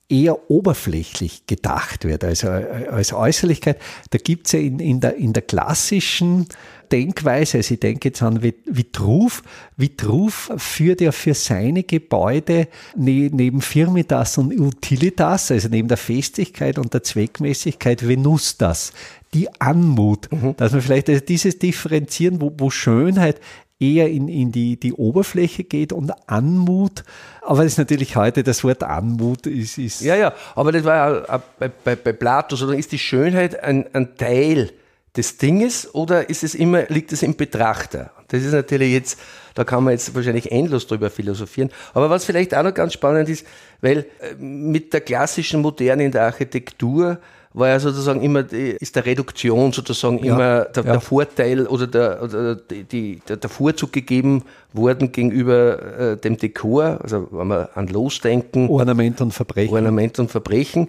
eher 0.09 0.51
oberflächlich 0.51 1.47
gedacht 1.47 2.05
wird, 2.05 2.25
also 2.25 2.49
als 2.49 3.13
Äußerlichkeit. 3.13 3.79
Da 4.11 4.19
gibt 4.19 4.47
es 4.47 4.53
ja 4.53 4.59
in, 4.59 4.79
in, 4.79 5.01
der, 5.01 5.17
in 5.17 5.33
der 5.33 5.43
klassischen 5.43 6.47
Denkweise, 6.93 7.59
also 7.59 7.75
ich 7.75 7.81
denke 7.81 8.09
jetzt 8.09 8.23
an 8.23 8.43
Vitruv, 8.43 9.43
Vitruv 9.77 10.53
führt 10.59 11.01
ja 11.01 11.11
für 11.11 11.35
seine 11.35 11.83
Gebäude 11.83 12.69
ne, 12.95 13.31
neben 13.33 13.63
Firmitas 13.63 14.37
und 14.37 14.53
Utilitas, 14.59 15.51
also 15.51 15.69
neben 15.69 15.89
der 15.89 15.97
Festigkeit 15.97 16.79
und 16.79 16.93
der 16.93 17.03
Zweckmäßigkeit 17.03 18.07
Venustas, 18.07 18.93
die 19.33 19.49
Anmut, 19.61 20.31
mhm. 20.31 20.55
dass 20.57 20.73
man 20.73 20.83
vielleicht 20.83 21.09
also 21.09 21.25
dieses 21.25 21.59
Differenzieren, 21.59 22.41
wo, 22.41 22.53
wo 22.57 22.71
Schönheit 22.71 23.41
eher 23.81 24.09
in, 24.09 24.29
in 24.29 24.53
die, 24.53 24.79
die 24.79 24.93
Oberfläche 24.93 25.65
geht 25.65 25.93
und 25.93 26.13
Anmut. 26.29 27.05
Aber 27.43 27.63
das 27.63 27.73
ist 27.73 27.79
natürlich 27.79 28.17
heute, 28.17 28.43
das 28.43 28.65
Wort 28.65 28.83
Anmut 28.83 29.47
ist. 29.47 29.79
ist 29.79 30.01
ja, 30.01 30.17
ja, 30.17 30.33
aber 30.55 30.73
das 30.73 30.85
war 30.85 30.97
ja 31.29 31.43
bei, 31.59 31.69
bei, 31.69 31.97
bei 31.97 32.13
Plato, 32.13 32.57
sondern 32.57 32.79
ist 32.79 32.93
die 32.93 32.99
Schönheit 32.99 33.63
ein, 33.63 33.87
ein 33.95 34.17
Teil 34.17 34.71
des 35.17 35.37
Dinges 35.37 35.95
oder 35.95 36.29
ist 36.29 36.43
es 36.43 36.55
immer, 36.55 36.85
liegt 36.89 37.13
es 37.13 37.23
im 37.23 37.37
Betrachter? 37.37 38.11
Das 38.29 38.43
ist 38.43 38.53
natürlich 38.53 38.93
jetzt, 38.93 39.19
da 39.55 39.65
kann 39.65 39.85
man 39.85 39.93
jetzt 39.93 40.15
wahrscheinlich 40.15 40.51
endlos 40.51 40.87
drüber 40.87 41.11
philosophieren. 41.11 41.71
Aber 41.93 42.11
was 42.11 42.25
vielleicht 42.25 42.55
auch 42.55 42.63
noch 42.65 42.75
ganz 42.75 42.95
spannend 42.95 43.29
ist, 43.29 43.47
weil 43.81 44.07
äh, 44.21 44.35
mit 44.39 44.93
der 44.93 45.01
klassischen 45.01 45.61
Moderne 45.61 46.05
in 46.05 46.13
der 46.13 46.23
Architektur 46.23 47.19
war 47.55 47.69
ja 47.69 47.79
sozusagen 47.79 48.21
immer, 48.21 48.43
die, 48.43 48.77
ist 48.81 48.97
der 48.97 49.07
Reduktion 49.07 49.73
sozusagen 49.73 50.19
ja, 50.19 50.35
immer 50.35 50.65
der, 50.65 50.85
ja. 50.85 50.93
der, 50.93 51.01
Vorteil 51.01 51.67
oder, 51.67 51.87
der, 51.87 52.23
oder 52.23 52.57
die, 52.57 53.21
der, 53.27 53.37
der, 53.37 53.49
Vorzug 53.49 53.93
gegeben 53.93 54.43
worden 54.73 55.13
gegenüber 55.13 55.99
äh, 55.99 56.17
dem 56.17 56.37
Dekor, 56.37 56.99
also 57.01 57.29
wenn 57.31 57.47
wir 57.47 57.71
an 57.77 57.87
Losdenken. 57.87 58.69
Ornament 58.69 59.21
und 59.21 59.33
Verbrechen. 59.33 59.73
Ornament 59.73 60.19
und 60.19 60.31
Verbrechen. 60.33 60.89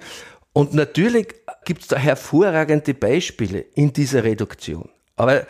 Und 0.53 0.73
natürlich 0.73 1.27
gibt 1.65 1.83
es 1.83 1.87
da 1.87 1.97
hervorragende 1.97 2.95
Beispiele 2.95 3.59
in 3.75 3.93
dieser 3.93 4.23
Reduktion. 4.23 4.89
Aber 5.17 5.43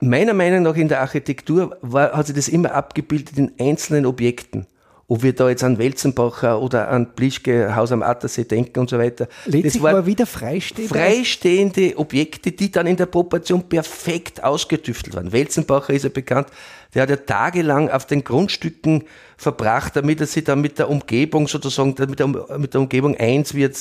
meiner 0.00 0.34
Meinung 0.34 0.62
nach 0.62 0.76
in 0.76 0.88
der 0.88 1.00
Architektur 1.00 1.76
war, 1.80 2.12
hat 2.12 2.26
sich 2.26 2.36
das 2.36 2.48
immer 2.48 2.74
abgebildet 2.74 3.38
in 3.38 3.52
einzelnen 3.58 4.04
Objekten 4.04 4.66
ob 5.10 5.22
wir 5.22 5.32
da 5.32 5.48
jetzt 5.48 5.64
an 5.64 5.78
Welzenbacher 5.78 6.60
oder 6.60 6.88
an 6.88 7.14
Plischke, 7.14 7.74
Haus 7.74 7.92
am 7.92 8.02
Attersee 8.02 8.44
denken 8.44 8.78
und 8.80 8.90
so 8.90 8.98
weiter. 8.98 9.26
Letztlich 9.46 9.72
das 9.72 9.82
war 9.82 10.04
wieder 10.04 10.26
freistehende? 10.26 10.94
Freistehende 10.94 11.96
Objekte, 11.96 12.52
die 12.52 12.70
dann 12.70 12.86
in 12.86 12.96
der 12.96 13.06
Proportion 13.06 13.66
perfekt 13.66 14.44
ausgetüftelt 14.44 15.16
waren. 15.16 15.32
Welzenbacher 15.32 15.94
ist 15.94 16.02
ja 16.02 16.10
bekannt, 16.10 16.48
der 16.94 17.02
hat 17.02 17.10
ja 17.10 17.16
tagelang 17.16 17.88
auf 17.90 18.04
den 18.04 18.22
Grundstücken 18.22 19.04
verbracht, 19.38 19.96
damit 19.96 20.20
er 20.20 20.26
sich 20.26 20.44
dann 20.44 20.60
mit 20.60 20.78
der 20.78 20.90
Umgebung 20.90 21.48
sozusagen, 21.48 21.94
mit 21.98 22.18
der, 22.18 22.26
mit 22.26 22.74
der 22.74 22.80
Umgebung 22.82 23.16
eins 23.16 23.54
wird, 23.54 23.78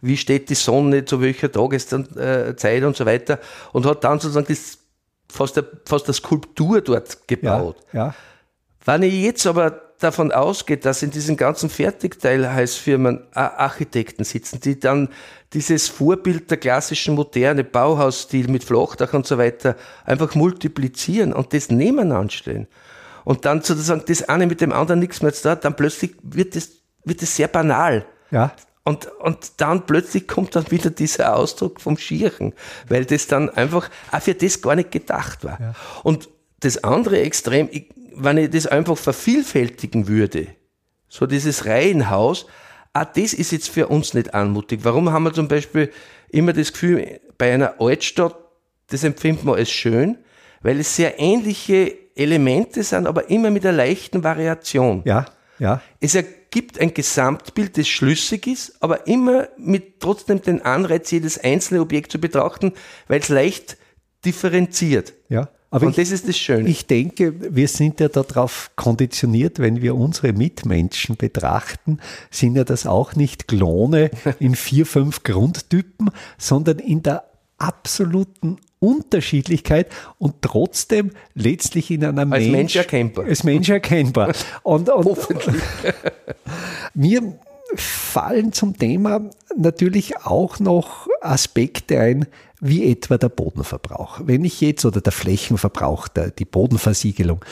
wie 0.00 0.16
steht 0.16 0.48
die 0.48 0.54
Sonne, 0.54 1.04
zu 1.04 1.20
welcher 1.20 1.52
Tageszeit 1.52 2.84
und 2.84 2.96
so 2.96 3.04
weiter 3.04 3.38
und 3.72 3.84
hat 3.84 4.02
dann 4.02 4.18
sozusagen 4.18 4.46
das, 4.48 4.78
fast, 5.28 5.56
der, 5.56 5.66
fast 5.84 6.06
der 6.06 6.14
Skulptur 6.14 6.80
dort 6.80 7.28
gebaut. 7.28 7.76
Ja, 7.92 8.06
ja. 8.06 8.14
Wenn 8.86 9.02
ich 9.02 9.12
jetzt 9.22 9.46
aber 9.46 9.89
davon 10.00 10.32
ausgeht, 10.32 10.84
dass 10.84 11.02
in 11.02 11.10
diesen 11.10 11.36
ganzen 11.36 11.70
Fertigteilheißfirmen 11.70 13.22
Architekten 13.34 14.24
sitzen, 14.24 14.60
die 14.60 14.80
dann 14.80 15.08
dieses 15.52 15.88
Vorbild 15.88 16.50
der 16.50 16.58
klassischen 16.58 17.14
moderne 17.14 17.64
Bauhausstil 17.64 18.48
mit 18.48 18.64
Flachdach 18.64 19.12
und 19.14 19.26
so 19.26 19.38
weiter 19.38 19.76
einfach 20.04 20.34
multiplizieren 20.34 21.32
und 21.32 21.52
das 21.52 21.70
nebeneinander 21.70 22.32
stellen 22.32 22.66
und 23.24 23.44
dann 23.44 23.62
sozusagen 23.62 24.02
das 24.06 24.28
eine 24.28 24.46
mit 24.46 24.60
dem 24.60 24.72
anderen 24.72 25.00
nichts 25.00 25.22
mehr 25.22 25.32
zu 25.32 25.48
tun, 25.48 25.58
dann 25.62 25.76
plötzlich 25.76 26.12
wird 26.22 26.56
es 26.56 26.80
wird 27.04 27.20
sehr 27.20 27.48
banal. 27.48 28.04
Ja. 28.30 28.52
Und, 28.84 29.06
und 29.20 29.52
dann 29.58 29.86
plötzlich 29.86 30.26
kommt 30.26 30.56
dann 30.56 30.70
wieder 30.70 30.90
dieser 30.90 31.36
Ausdruck 31.36 31.80
vom 31.80 31.96
Schirchen, 31.96 32.54
weil 32.88 33.04
das 33.04 33.26
dann 33.26 33.50
einfach 33.50 33.90
auch 34.10 34.22
für 34.22 34.34
das 34.34 34.62
gar 34.62 34.74
nicht 34.74 34.90
gedacht 34.90 35.44
war. 35.44 35.60
Ja. 35.60 35.74
Und 36.02 36.28
das 36.60 36.82
andere 36.84 37.20
Extrem, 37.20 37.68
ich, 37.70 37.90
wenn 38.14 38.38
ich 38.38 38.50
das 38.50 38.66
einfach 38.66 38.96
vervielfältigen 38.96 40.08
würde, 40.08 40.48
so 41.08 41.26
dieses 41.26 41.66
Reihenhaus, 41.66 42.46
ah, 42.92 43.04
das 43.04 43.32
ist 43.32 43.52
jetzt 43.52 43.68
für 43.68 43.88
uns 43.88 44.14
nicht 44.14 44.34
anmutig. 44.34 44.80
Warum 44.82 45.10
haben 45.10 45.24
wir 45.24 45.32
zum 45.32 45.48
Beispiel 45.48 45.90
immer 46.28 46.52
das 46.52 46.72
Gefühl, 46.72 47.20
bei 47.38 47.52
einer 47.52 47.80
Altstadt, 47.80 48.36
das 48.88 49.04
empfindet 49.04 49.44
man 49.44 49.56
als 49.56 49.70
schön, 49.70 50.18
weil 50.62 50.80
es 50.80 50.94
sehr 50.96 51.18
ähnliche 51.18 51.96
Elemente 52.14 52.82
sind, 52.82 53.06
aber 53.06 53.30
immer 53.30 53.50
mit 53.50 53.64
einer 53.64 53.76
leichten 53.76 54.22
Variation. 54.22 55.02
Ja, 55.04 55.26
ja. 55.58 55.80
Es 56.00 56.14
ergibt 56.14 56.80
ein 56.80 56.94
Gesamtbild, 56.94 57.78
das 57.78 57.88
schlüssig 57.88 58.46
ist, 58.46 58.82
aber 58.82 59.06
immer 59.06 59.48
mit 59.56 60.00
trotzdem 60.00 60.42
den 60.42 60.62
Anreiz, 60.62 61.10
jedes 61.10 61.38
einzelne 61.38 61.80
Objekt 61.80 62.12
zu 62.12 62.20
betrachten, 62.20 62.72
weil 63.08 63.20
es 63.20 63.28
leicht 63.28 63.76
differenziert. 64.24 65.14
Ja. 65.28 65.48
Aber 65.70 65.86
und 65.86 65.92
ich, 65.92 65.96
das 65.96 66.10
ist 66.10 66.28
das 66.28 66.36
Schöne. 66.36 66.68
Ich 66.68 66.86
denke, 66.86 67.34
wir 67.54 67.68
sind 67.68 68.00
ja 68.00 68.08
darauf 68.08 68.72
konditioniert, 68.74 69.60
wenn 69.60 69.82
wir 69.82 69.94
unsere 69.94 70.32
Mitmenschen 70.32 71.16
betrachten, 71.16 71.98
sind 72.30 72.56
ja 72.56 72.64
das 72.64 72.86
auch 72.86 73.14
nicht 73.14 73.46
Klone 73.46 74.10
in 74.40 74.56
vier, 74.56 74.84
fünf 74.84 75.22
Grundtypen, 75.22 76.10
sondern 76.38 76.80
in 76.80 77.02
der 77.02 77.24
absoluten 77.58 78.56
Unterschiedlichkeit 78.80 79.88
und 80.18 80.36
trotzdem 80.40 81.10
letztlich 81.34 81.90
in 81.90 82.04
einer 82.04 82.22
als 82.22 82.28
Mensch, 82.30 82.50
Mensch 82.50 82.76
erkennbar. 82.76 83.24
Als 83.26 83.44
Mensch 83.44 83.68
erkennbar. 83.68 84.32
Und, 84.62 84.88
und 84.88 85.04
Hoffentlich. 85.04 85.62
mir 86.94 87.38
fallen 87.74 88.52
zum 88.52 88.76
Thema 88.76 89.30
natürlich 89.56 90.24
auch 90.24 90.58
noch 90.58 91.06
Aspekte 91.20 92.00
ein, 92.00 92.26
wie 92.60 92.90
etwa 92.90 93.18
der 93.18 93.28
Bodenverbrauch. 93.28 94.20
Wenn 94.24 94.44
ich 94.44 94.60
jetzt, 94.60 94.84
oder 94.84 95.00
der 95.00 95.12
Flächenverbrauch, 95.12 96.08
der, 96.08 96.30
die 96.30 96.44
Bodenversiegelung, 96.44 97.44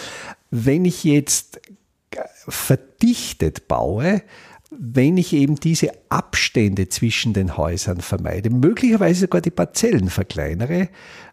wenn 0.50 0.84
ich 0.84 1.04
jetzt 1.04 1.60
verdichtet 2.48 3.68
baue, 3.68 4.22
wenn 4.70 5.16
ich 5.16 5.32
eben 5.32 5.56
diese 5.56 5.92
Abstände 6.10 6.88
zwischen 6.88 7.32
den 7.32 7.56
Häusern 7.56 8.00
vermeide, 8.00 8.50
möglicherweise 8.50 9.20
sogar 9.22 9.40
die 9.40 9.50
Parzellen 9.50 10.10
verkleinere, 10.10 10.88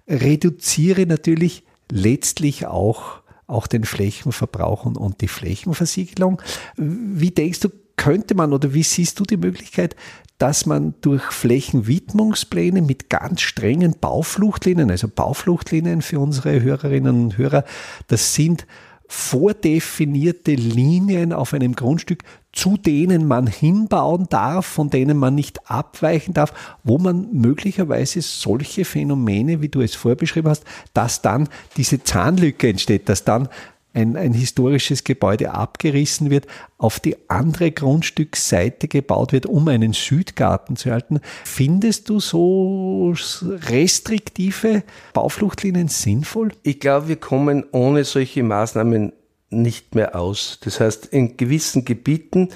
reduziere 0.08 1.06
natürlich 1.06 1.64
letztlich 1.92 2.66
auch, 2.66 3.22
auch 3.48 3.68
den 3.68 3.84
Flächenverbrauch 3.84 4.86
und, 4.86 4.98
und 4.98 5.22
die 5.22 5.28
Flächenversiegelung. 5.28 6.42
Wie 6.78 7.32
denkst 7.32 7.60
du, 7.60 7.70
könnte 7.98 8.36
man 8.36 8.54
oder 8.54 8.74
wie 8.74 8.84
siehst 8.84 9.20
du 9.20 9.24
die 9.24 9.38
Möglichkeit, 9.38 9.96
dass 10.38 10.66
man 10.66 10.96
durch 11.02 11.24
Flächenwidmungspläne 11.24 12.82
mit 12.82 13.10
ganz 13.10 13.42
strengen 13.42 13.96
Baufluchtlinien, 14.00 14.92
also 14.92 15.08
Baufluchtlinien 15.08 16.02
für 16.02 16.20
unsere 16.20 16.62
Hörerinnen 16.62 17.24
und 17.24 17.38
Hörer, 17.38 17.64
das 18.08 18.34
sind 18.34 18.66
vordefinierte 19.08 20.54
Linien 20.56 21.32
auf 21.32 21.54
einem 21.54 21.76
Grundstück, 21.76 22.24
zu 22.52 22.78
denen 22.78 23.28
man 23.28 23.48
hinbauen 23.48 24.28
darf, 24.30 24.66
von 24.66 24.90
denen 24.90 25.18
man 25.18 25.36
nicht 25.36 25.70
abweichen 25.70 26.34
darf, 26.34 26.54
wo 26.84 26.98
man 26.98 27.28
möglicherweise 27.32 28.22
solche 28.22 28.86
Phänomene, 28.86 29.62
wie 29.62 29.70
du 29.70 29.82
es 29.82 29.94
vorbeschrieben 29.94 30.50
hast, 30.50 30.64
dass 30.94 31.22
dann 31.22 31.50
diese 31.78 32.04
Zahnlücke 32.04 32.70
entsteht, 32.70 33.10
dass 33.10 33.24
dann 33.24 33.50
ein, 33.96 34.18
ein 34.18 34.34
historisches 34.34 35.04
Gebäude 35.04 35.52
abgerissen 35.52 36.30
wird, 36.30 36.48
auf 36.78 37.00
die 37.00 37.16
andere 37.30 37.72
Grundstücksseite 37.72 38.88
gebaut 38.88 39.32
wird, 39.32 39.46
um 39.46 39.68
einen 39.70 39.94
Südgarten 39.94 40.76
zu 40.76 40.92
halten. 40.92 41.22
Findest 41.46 42.10
du 42.10 42.20
so 42.20 43.16
restriktive 43.48 44.84
Baufluchtlinien 45.14 45.88
sinnvoll? 45.88 46.52
Ich 46.64 46.80
glaube, 46.80 47.08
wir 47.08 47.16
kommen 47.16 47.66
ohne 47.72 48.04
solche 48.04 48.44
Maßnahmen 48.44 49.14
nicht 49.50 49.96
mehr 49.96 50.20
aus. 50.20 50.60
Das 50.64 50.80
heißt, 50.80 51.08
in 51.08 51.38
gewissen 51.38 51.86
Gebieten 51.86 52.50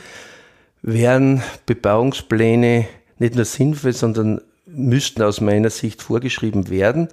werden 0.81 1.41
Bebauungspläne 1.65 2.87
nicht 3.17 3.35
nur 3.35 3.45
sinnvoll, 3.45 3.93
sondern 3.93 4.41
müssten 4.65 5.21
aus 5.23 5.41
meiner 5.41 5.69
Sicht 5.69 6.01
vorgeschrieben 6.01 6.69
werden. 6.69 7.07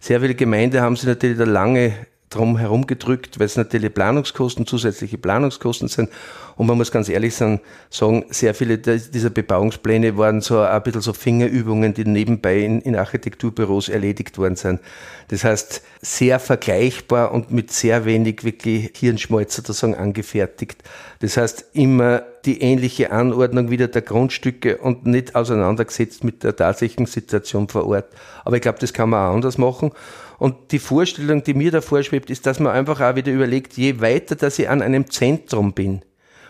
Sehr 0.00 0.20
viele 0.20 0.34
Gemeinden 0.34 0.80
haben 0.80 0.96
sich 0.96 1.06
natürlich 1.06 1.38
da 1.38 1.44
lange 1.44 1.94
drum 2.30 2.58
herum 2.58 2.86
gedrückt, 2.86 3.38
weil 3.38 3.46
es 3.46 3.56
natürlich 3.56 3.92
Planungskosten, 3.92 4.66
zusätzliche 4.66 5.18
Planungskosten 5.18 5.88
sind. 5.88 6.10
Und 6.56 6.66
man 6.66 6.76
muss 6.76 6.90
ganz 6.90 7.08
ehrlich 7.08 7.34
sagen, 7.36 7.60
sehr 7.90 8.52
viele 8.52 8.78
dieser 8.78 9.30
Bebauungspläne 9.30 10.18
waren 10.18 10.40
so 10.40 10.60
ein 10.60 10.82
bisschen 10.82 11.00
so 11.00 11.12
Fingerübungen, 11.12 11.94
die 11.94 12.04
nebenbei 12.04 12.58
in, 12.58 12.80
in 12.80 12.96
Architekturbüros 12.96 13.88
erledigt 13.88 14.38
worden 14.38 14.56
sind. 14.56 14.80
Das 15.28 15.44
heißt, 15.44 15.82
sehr 16.02 16.40
vergleichbar 16.40 17.32
und 17.32 17.52
mit 17.52 17.70
sehr 17.70 18.04
wenig 18.04 18.44
wirklich 18.44 18.90
Hirnschmalz 18.96 19.54
sozusagen 19.54 19.94
angefertigt. 19.94 20.82
Das 21.20 21.36
heißt, 21.36 21.66
immer 21.74 22.22
die 22.44 22.60
ähnliche 22.60 23.12
Anordnung 23.12 23.70
wieder 23.70 23.88
der 23.88 24.02
Grundstücke 24.02 24.78
und 24.78 25.06
nicht 25.06 25.36
auseinandergesetzt 25.36 26.24
mit 26.24 26.42
der 26.42 26.56
tatsächlichen 26.56 27.06
Situation 27.06 27.68
vor 27.68 27.86
Ort. 27.86 28.06
Aber 28.44 28.56
ich 28.56 28.62
glaube, 28.62 28.78
das 28.80 28.92
kann 28.92 29.10
man 29.10 29.28
auch 29.28 29.34
anders 29.34 29.58
machen. 29.58 29.92
Und 30.38 30.70
die 30.70 30.78
Vorstellung, 30.78 31.42
die 31.42 31.54
mir 31.54 31.72
da 31.72 31.80
vorschwebt, 31.80 32.30
ist, 32.30 32.46
dass 32.46 32.60
man 32.60 32.72
einfach 32.72 33.00
auch 33.00 33.16
wieder 33.16 33.32
überlegt, 33.32 33.74
je 33.74 34.00
weiter, 34.00 34.36
dass 34.36 34.58
ich 34.58 34.68
an 34.68 34.82
einem 34.82 35.10
Zentrum 35.10 35.72
bin, 35.72 36.02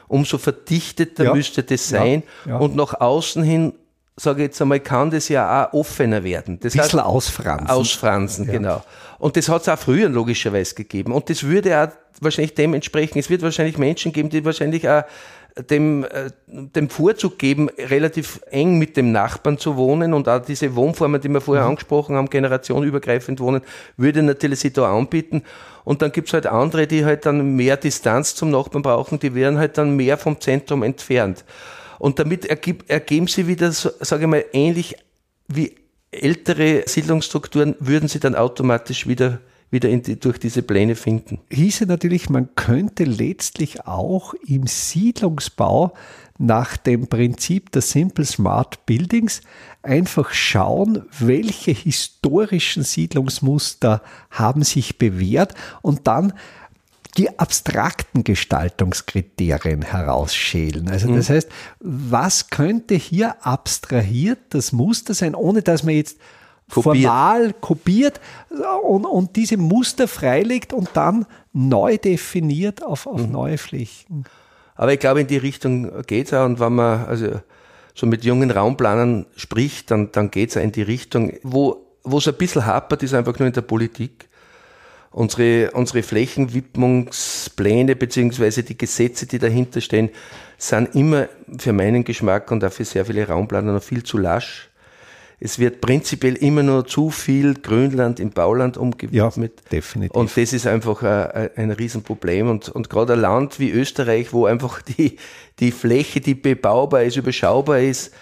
umso 0.09 0.39
verdichteter 0.39 1.25
ja. 1.25 1.35
müsste 1.35 1.63
das 1.63 1.89
sein. 1.89 2.23
Ja. 2.45 2.53
Ja. 2.53 2.59
Und 2.59 2.77
nach 2.77 3.01
außen 3.01 3.43
hin, 3.43 3.73
sage 4.17 4.43
ich 4.43 4.49
jetzt 4.49 4.61
einmal, 4.61 4.81
kann 4.81 5.11
das 5.11 5.29
ja 5.29 5.67
auch 5.67 5.73
offener 5.73 6.23
werden. 6.23 6.61
Das 6.61 6.75
Ein 6.75 6.83
bisschen 6.83 7.01
heißt, 7.01 7.09
ausfransen. 7.09 7.71
Ausfransen, 7.71 8.47
genau. 8.47 8.85
Und 9.19 9.37
das 9.37 9.49
hat 9.49 9.63
es 9.63 9.69
auch 9.69 9.79
früher 9.79 10.09
logischerweise 10.09 10.75
gegeben. 10.75 11.13
Und 11.13 11.31
das 11.31 11.43
würde 11.43 11.83
auch 11.83 11.89
wahrscheinlich 12.21 12.55
dementsprechend, 12.55 13.17
es 13.17 13.31
wird 13.31 13.43
wahrscheinlich 13.43 13.79
Menschen 13.79 14.13
geben, 14.13 14.29
die 14.29 14.45
wahrscheinlich 14.45 14.89
auch 14.89 15.03
dem, 15.63 16.05
äh, 16.05 16.31
dem 16.47 16.89
Vorzug 16.89 17.39
geben, 17.39 17.69
relativ 17.79 18.41
eng 18.51 18.79
mit 18.79 18.97
dem 18.97 19.13
Nachbarn 19.13 19.59
zu 19.59 19.77
wohnen 19.77 20.15
und 20.15 20.29
auch 20.29 20.41
diese 20.41 20.75
Wohnformen, 20.77 21.21
die 21.21 21.29
wir 21.29 21.41
vorher 21.41 21.65
mhm. 21.65 21.71
angesprochen 21.71 22.17
haben, 22.17 22.31
generationenübergreifend 22.31 23.41
wohnen, 23.41 23.63
würde 23.97 24.23
natürlich 24.23 24.61
sich 24.61 24.73
da 24.73 24.95
anbieten. 24.97 25.43
Und 25.85 26.03
dann 26.03 26.13
gibt's 26.13 26.33
halt 26.33 26.47
andere, 26.47 26.87
die 26.87 27.05
halt 27.05 27.27
dann 27.27 27.57
mehr 27.57 27.77
Distanz 27.77 28.35
zum 28.35 28.51
Nachbarn 28.51 28.83
brauchen, 28.83 29.19
die 29.19 29.35
werden 29.35 29.59
halt 29.59 29.79
dann 29.79 29.97
mehr 29.97 30.19
vom 30.19 30.41
Zentrum 30.41 30.83
entfernt. 30.83 31.45
Und 31.99 32.19
damit 32.19 32.47
ergib, 32.47 32.85
ergeben 32.89 33.27
sie 33.27 33.49
wieder, 33.49 33.73
sage 33.73 34.23
ich 34.23 34.29
mal, 34.29 34.45
ähnlich 34.53 34.97
wie 35.49 35.75
ältere 36.11 36.85
Siedlungsstrukturen, 36.87 37.75
würden 37.81 38.09
sie 38.09 38.21
dann 38.21 38.35
automatisch 38.35 39.07
wieder 39.07 39.41
wieder 39.71 39.95
die, 39.97 40.19
durch 40.19 40.39
diese 40.39 40.63
Pläne 40.63 40.95
finden. 40.95 41.41
Hieße 41.51 41.87
natürlich, 41.87 42.31
man 42.31 42.55
könnte 42.55 43.05
letztlich 43.05 43.87
auch 43.87 44.35
im 44.47 44.67
Siedlungsbau 44.67 45.93
nach 46.39 46.77
dem 46.77 47.09
Prinzip 47.09 47.73
der 47.73 47.83
Simple 47.83 48.25
Smart 48.25 48.87
Buildings 48.87 49.43
einfach 49.83 50.33
schauen, 50.33 51.03
welche 51.19 51.73
historischen 51.73 52.85
Siedlungsmuster 52.85 54.03
haben 54.31 54.63
sich 54.63 54.99
bewährt 54.99 55.55
und 55.83 56.07
dann 56.07 56.33
die 57.17 57.39
abstrakten 57.39 58.23
Gestaltungskriterien 58.23 59.83
herausschälen. 59.83 60.89
Also 60.89 61.13
das 61.13 61.29
mhm. 61.29 61.35
heißt, 61.35 61.49
was 61.81 62.51
könnte 62.51 62.95
hier 62.95 63.45
abstrahiert 63.45 64.39
das 64.51 64.71
Muster 64.73 65.15
sein, 65.15 65.35
ohne 65.35 65.63
dass 65.63 65.83
man 65.83 65.95
jetzt 65.95 66.19
kopiert. 66.71 67.05
formal 67.05 67.53
kopiert 67.55 68.21
und, 68.83 69.05
und, 69.05 69.37
diese 69.37 69.57
Muster 69.57 70.09
freilegt 70.09 70.73
und 70.73 70.91
dann 70.95 71.27
neu 71.53 71.97
definiert 71.99 72.83
auf, 72.83 73.07
auf 73.07 73.27
mhm. 73.27 73.33
neue 73.33 73.59
Flächen. 73.59 74.25
Aber 74.75 74.93
ich 74.93 75.01
glaube, 75.01 75.23
in 75.23 75.27
die 75.27 75.39
Richtung 75.39 76.03
geht 76.07 76.27
es 76.29 76.35
auch. 76.35 76.45
Und 76.45 76.61
wenn 76.61 76.75
man 76.75 77.07
also 77.07 77.41
so 77.95 78.07
mit 78.07 78.25
jungen 78.25 78.51
Raumplanern 78.51 79.27
spricht, 79.35 79.91
dann, 79.91 80.13
dann 80.13 80.31
geht 80.31 80.51
es 80.51 80.57
auch 80.57 80.63
in 80.63 80.73
die 80.73 80.83
Richtung, 80.83 81.33
wo 81.43 81.85
wo 82.11 82.19
es 82.19 82.29
ein 82.29 82.35
bisschen 82.35 82.67
hapert, 82.67 83.03
ist 83.03 83.15
einfach 83.15 83.39
nur 83.39 83.49
in 83.49 83.55
der 83.55 83.63
Politik. 83.63 84.29
Unsere, 85.11 85.71
unsere 85.73 86.03
Flächenwidmungspläne 86.03 87.97
beziehungsweise 87.97 88.63
die 88.63 88.77
Gesetze, 88.77 89.27
die 89.27 89.39
dahinter 89.39 89.81
stehen, 89.81 90.11
sind 90.59 90.95
immer 90.95 91.29
für 91.59 91.73
meinen 91.73 92.05
Geschmack 92.05 92.51
und 92.51 92.63
auch 92.63 92.73
für 92.73 92.85
sehr 92.85 93.07
viele 93.07 93.27
Raumplaner 93.27 93.73
noch 93.73 93.83
viel 93.83 94.03
zu 94.03 94.19
lasch 94.19 94.69
es 95.41 95.59
wird 95.59 95.81
prinzipiell 95.81 96.35
immer 96.35 96.65
nur 96.65 96.87
zu 96.87 97.11
viel 97.11 97.55
Grünland 97.55 98.19
im 98.19 98.31
Bauland 98.31 98.77
umgewidmet. 98.77 99.53
Ja, 99.63 99.71
definitiv. 99.71 100.17
Und 100.17 100.37
das 100.37 100.53
ist 100.53 100.67
einfach 100.67 101.03
ein, 101.03 101.51
ein 101.57 101.71
Riesenproblem. 101.71 102.49
Und, 102.51 102.69
und 102.69 102.91
gerade 102.91 103.13
ein 103.13 103.21
Land 103.21 103.61
wie 103.61 103.71
Österreich, 103.71 104.33
wo 104.33 104.47
einfach 104.47 104.83
die, 104.83 105.17
die 105.61 105.71
Fläche, 105.71 106.21
die 106.21 106.35
bebaubar 106.35 107.05
ist, 107.05 107.17
überschaubar 107.17 107.79
ist, 107.79 108.13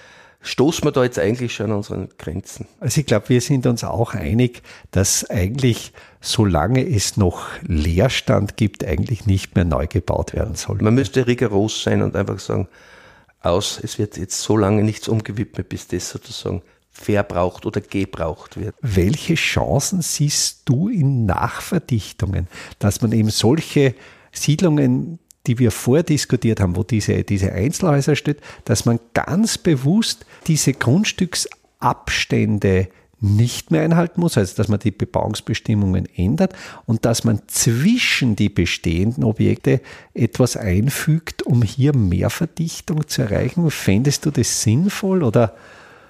stoßen 0.42 0.84
wir 0.84 0.92
da 0.92 1.04
jetzt 1.04 1.18
eigentlich 1.18 1.54
schon 1.54 1.70
an 1.70 1.78
unseren 1.78 2.08
Grenzen. 2.18 2.66
Also 2.80 3.00
ich 3.00 3.06
glaube, 3.06 3.30
wir 3.30 3.40
sind 3.40 3.66
uns 3.66 3.82
auch 3.82 4.12
einig, 4.12 4.62
dass 4.90 5.28
eigentlich, 5.28 5.92
solange 6.20 6.86
es 6.86 7.16
noch 7.16 7.46
Leerstand 7.62 8.58
gibt, 8.58 8.84
eigentlich 8.84 9.26
nicht 9.26 9.56
mehr 9.56 9.64
neu 9.64 9.86
gebaut 9.86 10.34
werden 10.34 10.54
soll. 10.54 10.76
Man 10.82 10.94
müsste 10.94 11.26
rigoros 11.26 11.82
sein 11.82 12.02
und 12.02 12.14
einfach 12.14 12.38
sagen, 12.38 12.68
aus, 13.40 13.80
es 13.82 13.98
wird 13.98 14.16
jetzt 14.18 14.40
so 14.40 14.56
lange 14.56 14.82
nichts 14.82 15.08
umgewidmet, 15.08 15.68
bis 15.68 15.88
das 15.88 16.10
sozusagen 16.10 16.62
verbraucht 16.96 17.66
oder 17.66 17.80
gebraucht 17.80 18.58
wird. 18.58 18.74
Welche 18.80 19.34
Chancen 19.34 20.02
siehst 20.02 20.62
du 20.64 20.88
in 20.88 21.26
Nachverdichtungen, 21.26 22.48
dass 22.78 23.02
man 23.02 23.10
eben 23.12 23.30
solche 23.30 23.94
Siedlungen, 24.32 25.18
die 25.46 25.58
wir 25.58 25.70
vordiskutiert 25.70 26.60
haben, 26.60 26.74
wo 26.74 26.82
diese, 26.82 27.22
diese 27.22 27.52
Einzelhäuser 27.52 28.16
steht, 28.16 28.40
dass 28.64 28.86
man 28.86 28.98
ganz 29.14 29.58
bewusst 29.58 30.26
diese 30.46 30.72
Grundstücksabstände 30.72 32.88
nicht 33.20 33.70
mehr 33.70 33.82
einhalten 33.82 34.20
muss, 34.20 34.36
also 34.36 34.56
dass 34.56 34.68
man 34.68 34.78
die 34.78 34.90
Bebauungsbestimmungen 34.90 36.06
ändert 36.16 36.54
und 36.84 37.04
dass 37.04 37.24
man 37.24 37.40
zwischen 37.46 38.36
die 38.36 38.50
bestehenden 38.50 39.24
Objekte 39.24 39.80
etwas 40.12 40.56
einfügt, 40.56 41.42
um 41.42 41.62
hier 41.62 41.96
mehr 41.96 42.30
Verdichtung 42.30 43.06
zu 43.06 43.22
erreichen. 43.22 43.70
Fändest 43.70 44.26
du 44.26 44.30
das 44.30 44.62
sinnvoll 44.62 45.22
oder 45.22 45.54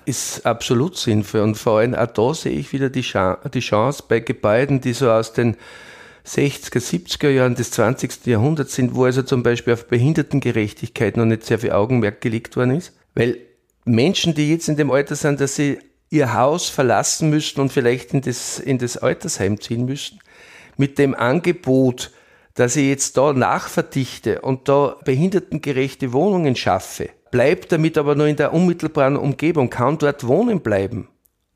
ist 0.07 0.47
absolut 0.47 0.97
sinnvoll. 0.97 1.43
Und 1.43 1.57
vor 1.57 1.81
allem 1.81 1.95
auch 1.95 2.07
da 2.07 2.33
sehe 2.33 2.59
ich 2.59 2.73
wieder 2.73 2.89
die 2.89 3.03
Chance 3.03 4.05
bei 4.09 4.21
Gebäuden, 4.21 4.81
die 4.81 4.93
so 4.93 5.11
aus 5.11 5.33
den 5.33 5.57
60er, 6.27 6.81
70er 6.81 7.29
Jahren 7.29 7.55
des 7.55 7.71
20. 7.73 8.27
Jahrhunderts 8.27 8.75
sind, 8.75 8.95
wo 8.95 9.05
also 9.05 9.23
zum 9.23 9.43
Beispiel 9.43 9.75
auf 9.75 9.87
Behindertengerechtigkeit 9.87 11.17
noch 11.17 11.25
nicht 11.25 11.45
sehr 11.45 11.59
viel 11.59 11.73
Augenmerk 11.73 12.21
gelegt 12.21 12.57
worden 12.57 12.77
ist. 12.77 12.93
Weil 13.15 13.39
Menschen, 13.85 14.35
die 14.35 14.51
jetzt 14.51 14.69
in 14.69 14.77
dem 14.77 14.91
Alter 14.91 15.15
sind, 15.15 15.41
dass 15.41 15.55
sie 15.55 15.79
ihr 16.11 16.35
Haus 16.35 16.69
verlassen 16.69 17.31
müssen 17.31 17.61
und 17.61 17.73
vielleicht 17.73 18.13
in 18.15 18.21
das, 18.21 18.59
in 18.59 18.79
das 18.79 18.97
Altersheim 18.97 19.61
ziehen 19.61 19.85
müssen, 19.85 20.21
mit 20.77 20.99
dem 20.99 21.15
Angebot, 21.15 22.13
dass 22.55 22.77
ich 22.77 22.89
jetzt 22.89 23.17
da 23.17 23.33
nachverdichte 23.33 24.41
und 24.41 24.69
da 24.69 24.97
behindertengerechte 25.05 26.13
Wohnungen 26.13 26.57
schaffe, 26.57 27.11
bleibt 27.31 27.73
damit 27.73 27.99
aber 27.99 28.15
nur 28.15 28.27
in 28.27 28.37
der 28.37 28.53
unmittelbaren 28.53 29.17
Umgebung, 29.17 29.71
kann 29.71 29.99
dort 29.99 30.27
wohnen 30.27 30.61
bleiben, 30.61 31.09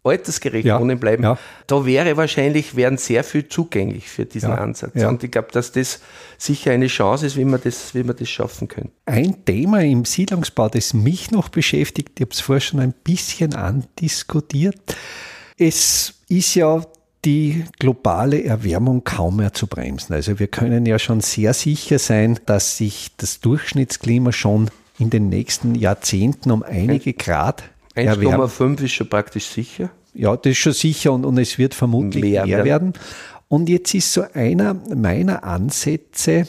altersgerecht 0.02 0.66
ja, 0.66 0.80
wohnen 0.80 0.98
bleiben, 0.98 1.22
ja. 1.22 1.38
da 1.66 1.84
wäre 1.84 2.16
wahrscheinlich, 2.16 2.76
wären 2.76 2.96
sehr 2.96 3.24
viel 3.24 3.48
zugänglich 3.48 4.08
für 4.08 4.24
diesen 4.24 4.50
ja, 4.50 4.56
Ansatz. 4.56 5.02
Und 5.02 5.22
ich 5.22 5.30
glaube, 5.30 5.48
dass 5.52 5.72
das 5.72 6.00
sicher 6.38 6.72
eine 6.72 6.86
Chance 6.86 7.26
ist, 7.26 7.36
wie 7.36 7.44
man 7.44 7.60
das, 7.62 7.94
wie 7.94 8.02
man 8.02 8.16
das 8.16 8.28
schaffen 8.28 8.68
könnte. 8.68 8.92
Ein 9.06 9.44
Thema 9.44 9.82
im 9.82 10.04
Siedlungsbau, 10.04 10.68
das 10.68 10.94
mich 10.94 11.30
noch 11.30 11.48
beschäftigt, 11.48 12.12
ich 12.16 12.22
habe 12.22 12.32
es 12.32 12.40
vorher 12.40 12.60
schon 12.60 12.80
ein 12.80 12.94
bisschen 13.04 13.54
andiskutiert. 13.54 14.80
Es 15.58 16.14
ist 16.28 16.54
ja 16.54 16.82
die 17.24 17.64
globale 17.78 18.42
Erwärmung 18.44 19.04
kaum 19.04 19.36
mehr 19.36 19.52
zu 19.52 19.66
bremsen. 19.66 20.14
Also 20.14 20.38
wir 20.38 20.48
können 20.48 20.86
ja 20.86 20.98
schon 20.98 21.20
sehr 21.20 21.52
sicher 21.52 21.98
sein, 21.98 22.40
dass 22.46 22.78
sich 22.78 23.10
das 23.18 23.40
Durchschnittsklima 23.40 24.32
schon 24.32 24.70
in 25.00 25.10
den 25.10 25.28
nächsten 25.28 25.74
Jahrzehnten 25.74 26.50
um 26.50 26.62
einige 26.62 27.14
Grad 27.14 27.64
1,5 27.96 28.82
ist 28.82 28.92
schon 28.92 29.08
praktisch 29.08 29.46
sicher. 29.46 29.90
Ja, 30.14 30.36
das 30.36 30.52
ist 30.52 30.58
schon 30.58 30.72
sicher 30.72 31.12
und, 31.12 31.24
und 31.24 31.38
es 31.38 31.58
wird 31.58 31.74
vermutlich 31.74 32.22
mehr, 32.22 32.46
mehr 32.46 32.64
werden. 32.64 32.92
Und 33.48 33.68
jetzt 33.68 33.94
ist 33.94 34.12
so 34.12 34.24
einer 34.32 34.74
meiner 34.74 35.44
Ansätze, 35.44 36.46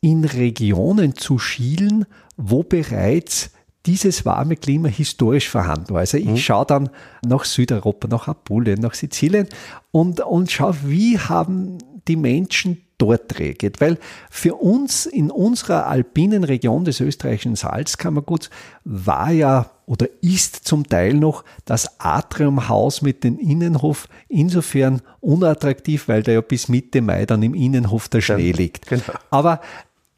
in 0.00 0.24
Regionen 0.24 1.16
zu 1.16 1.38
schielen, 1.38 2.06
wo 2.36 2.62
bereits 2.62 3.50
dieses 3.86 4.24
warme 4.24 4.56
Klima 4.56 4.88
historisch 4.88 5.48
vorhanden 5.48 5.90
war. 5.90 6.00
Also 6.00 6.18
ich 6.18 6.26
mhm. 6.26 6.36
schaue 6.36 6.66
dann 6.66 6.90
nach 7.26 7.44
Südeuropa, 7.44 8.08
nach 8.08 8.28
Apulien, 8.28 8.80
nach 8.80 8.94
Sizilien 8.94 9.48
und, 9.92 10.20
und 10.20 10.50
schaue, 10.50 10.76
wie 10.84 11.18
haben 11.18 11.78
die 12.08 12.16
Menschen 12.16 12.85
dort 12.98 13.38
reagiert. 13.38 13.80
Weil 13.80 13.98
für 14.30 14.54
uns 14.54 15.06
in 15.06 15.30
unserer 15.30 15.86
alpinen 15.86 16.44
Region 16.44 16.84
des 16.84 17.00
österreichischen 17.00 17.56
Salzkammerguts 17.56 18.50
war 18.84 19.30
ja 19.30 19.70
oder 19.86 20.08
ist 20.20 20.66
zum 20.66 20.88
Teil 20.88 21.14
noch 21.14 21.44
das 21.64 22.00
Atriumhaus 22.00 23.02
mit 23.02 23.22
dem 23.22 23.38
Innenhof 23.38 24.08
insofern 24.28 25.00
unattraktiv, 25.20 26.08
weil 26.08 26.22
da 26.22 26.32
ja 26.32 26.40
bis 26.40 26.68
Mitte 26.68 27.00
Mai 27.02 27.24
dann 27.24 27.42
im 27.42 27.54
Innenhof 27.54 28.08
der 28.08 28.20
Schnee 28.20 28.52
liegt. 28.52 28.86
Genau. 28.88 29.02
Aber 29.30 29.60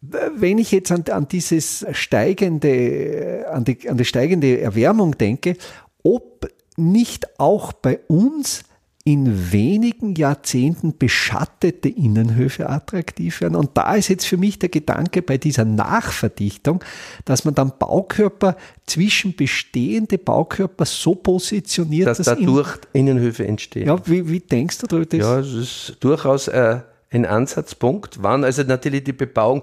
wenn 0.00 0.58
ich 0.58 0.70
jetzt 0.70 0.90
an, 0.92 1.04
an 1.10 1.28
dieses 1.28 1.84
steigende, 1.92 3.46
an 3.52 3.64
die, 3.64 3.88
an 3.88 3.98
die 3.98 4.04
steigende 4.04 4.60
Erwärmung 4.60 5.18
denke, 5.18 5.56
ob 6.02 6.48
nicht 6.76 7.38
auch 7.40 7.72
bei 7.72 7.98
uns 8.06 8.62
in 9.08 9.52
wenigen 9.52 10.16
Jahrzehnten 10.16 10.98
beschattete 10.98 11.88
Innenhöfe 11.88 12.68
attraktiv 12.68 13.40
werden. 13.40 13.56
Und 13.56 13.70
da 13.72 13.94
ist 13.94 14.08
jetzt 14.08 14.26
für 14.26 14.36
mich 14.36 14.58
der 14.58 14.68
Gedanke 14.68 15.22
bei 15.22 15.38
dieser 15.38 15.64
Nachverdichtung, 15.64 16.84
dass 17.24 17.46
man 17.46 17.54
dann 17.54 17.72
Baukörper 17.78 18.54
zwischen 18.84 19.34
bestehende 19.34 20.18
Baukörper 20.18 20.84
so 20.84 21.14
positioniert, 21.14 22.06
dass, 22.06 22.18
dass 22.18 22.26
dadurch 22.26 22.76
Innenhöfe 22.92 23.46
entstehen. 23.46 23.86
Ja, 23.86 23.98
wie, 24.04 24.28
wie 24.28 24.40
denkst 24.40 24.76
du 24.76 24.86
darüber? 24.86 25.16
Ja, 25.16 25.38
es 25.38 25.54
ist 25.54 25.96
durchaus 26.00 26.48
äh, 26.48 26.80
ein 27.08 27.24
Ansatzpunkt, 27.24 28.22
wann 28.22 28.44
also 28.44 28.62
natürlich 28.62 29.04
die 29.04 29.14
Bebauung 29.14 29.62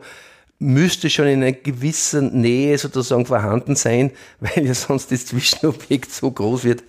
müsste 0.57 1.09
schon 1.09 1.27
in 1.27 1.43
einer 1.43 1.51
gewissen 1.51 2.39
Nähe 2.39 2.77
sozusagen 2.77 3.25
vorhanden 3.25 3.75
sein, 3.75 4.11
weil 4.39 4.65
ja 4.65 4.73
sonst 4.73 5.11
das 5.11 5.25
Zwischenobjekt 5.25 6.11
so 6.11 6.31
groß 6.31 6.63
wird, 6.63 6.83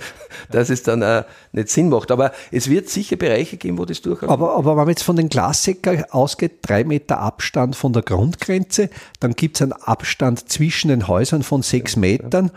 dass 0.51 0.71
es 0.71 0.83
dann 0.83 1.03
auch 1.03 1.25
nicht 1.53 1.69
Sinn 1.69 1.89
macht. 1.89 2.11
Aber 2.11 2.33
es 2.53 2.71
wird 2.71 2.89
sicher 2.89 3.17
Bereiche 3.17 3.57
geben, 3.57 3.79
wo 3.79 3.85
das 3.85 4.03
durchaus. 4.03 4.29
Aber, 4.29 4.57
aber 4.57 4.71
wenn 4.71 4.77
man 4.77 4.89
jetzt 4.89 5.03
von 5.03 5.17
den 5.17 5.29
Klassiker 5.29 6.07
ausgeht, 6.11 6.59
drei 6.63 6.85
Meter 6.85 7.19
Abstand 7.19 7.75
von 7.75 7.93
der 7.93 8.03
Grundgrenze, 8.03 8.89
dann 9.21 9.33
gibt 9.33 9.57
es 9.57 9.63
einen 9.63 9.73
Abstand 9.73 10.49
zwischen 10.49 10.89
den 10.89 11.09
Häusern 11.09 11.43
von 11.43 11.63
sechs 11.63 11.97
Metern. 11.97 12.53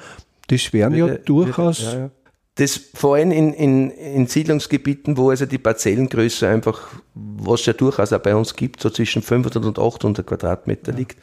Das 0.48 0.74
wären 0.74 0.96
ja 0.96 1.08
durchaus. 1.08 1.82
Ja, 1.82 2.00
ja. 2.00 2.12
Das 2.60 2.78
vor 2.94 3.16
allem 3.16 3.32
in, 3.32 3.54
in, 3.54 3.90
in 3.90 4.28
Siedlungsgebieten, 4.28 5.16
wo 5.16 5.30
also 5.30 5.46
die 5.46 5.58
Parzellengröße 5.58 6.46
einfach, 6.46 6.90
was 7.14 7.66
ja 7.66 7.72
durchaus 7.72 8.12
auch 8.12 8.20
bei 8.20 8.36
uns 8.36 8.54
gibt, 8.54 8.82
so 8.82 8.90
zwischen 8.90 9.22
500 9.22 9.64
und 9.64 9.80
800 9.80 10.28
Quadratmeter 10.28 10.92
ja. 10.92 10.98
liegt, 10.98 11.18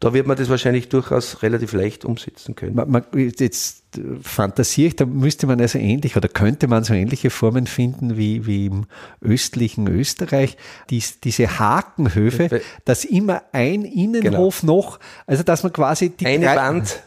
da 0.00 0.14
wird 0.14 0.26
man 0.26 0.38
das 0.38 0.48
wahrscheinlich 0.48 0.88
durchaus 0.88 1.42
relativ 1.42 1.74
leicht 1.74 2.06
umsetzen 2.06 2.56
können. 2.56 2.76
Man, 2.76 2.90
man, 2.90 3.04
jetzt 3.14 3.84
fantasiere 4.22 4.88
ich, 4.88 4.96
da 4.96 5.04
müsste 5.04 5.46
man 5.46 5.60
also 5.60 5.78
ähnlich 5.78 6.16
oder 6.16 6.28
könnte 6.28 6.66
man 6.66 6.82
so 6.82 6.94
ähnliche 6.94 7.28
Formen 7.28 7.66
finden 7.66 8.16
wie, 8.16 8.46
wie 8.46 8.64
im 8.64 8.86
östlichen 9.20 9.86
Österreich. 9.86 10.56
Dies, 10.88 11.20
diese 11.20 11.58
Hakenhöfe, 11.58 12.62
dass 12.86 13.04
immer 13.04 13.42
ein 13.52 13.84
Innenhof 13.84 14.62
genau. 14.62 14.76
noch, 14.76 15.00
also 15.26 15.42
dass 15.42 15.62
man 15.62 15.74
quasi 15.74 16.08
die 16.08 16.24
eine 16.24 16.46
drei, 16.46 16.56
Wand 16.56 17.02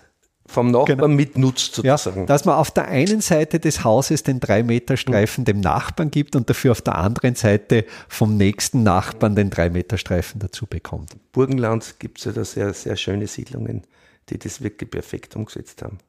vom 0.46 0.72
Nachbarn 0.72 0.98
genau. 0.98 1.08
mitnutzt 1.08 1.76
sozusagen. 1.76 2.22
Ja, 2.22 2.26
dass 2.26 2.46
man 2.46 2.56
auf 2.56 2.72
der 2.72 2.88
einen 2.88 3.22
Seite 3.22 3.60
des 3.60 3.84
Hauses 3.84 4.24
den 4.24 4.40
drei 4.40 4.62
Meter 4.64 4.98
Streifen 4.98 5.46
dem 5.46 5.62
Nachbarn 5.62 6.12
gibt 6.12 6.36
und 6.36 6.50
dafür 6.50 6.72
auf 6.72 6.82
der 6.82 6.96
anderen 6.96 7.36
Seite 7.36 7.86
vom 8.10 8.36
nächsten 8.36 8.84
Nachbarn 8.84 9.36
den 9.36 9.50
drei 9.50 9.70
Meter 9.70 9.98
Streifen 9.98 10.40
dazu 10.40 10.66
bekommt. 10.66 11.16
Burgenland 11.32 11.96
gibt 12.00 12.20
es 12.20 12.26
ja 12.26 12.32
da 12.34 12.44
sehr, 12.44 12.74
sehr 12.74 12.98
schöne 12.98 13.28
Siedlungen, 13.28 13.84
die 14.30 14.38
das 14.38 14.62
wirklich 14.62 14.92
perfekt 14.92 15.36
umgesetzt 15.36 15.82
haben. 15.82 16.00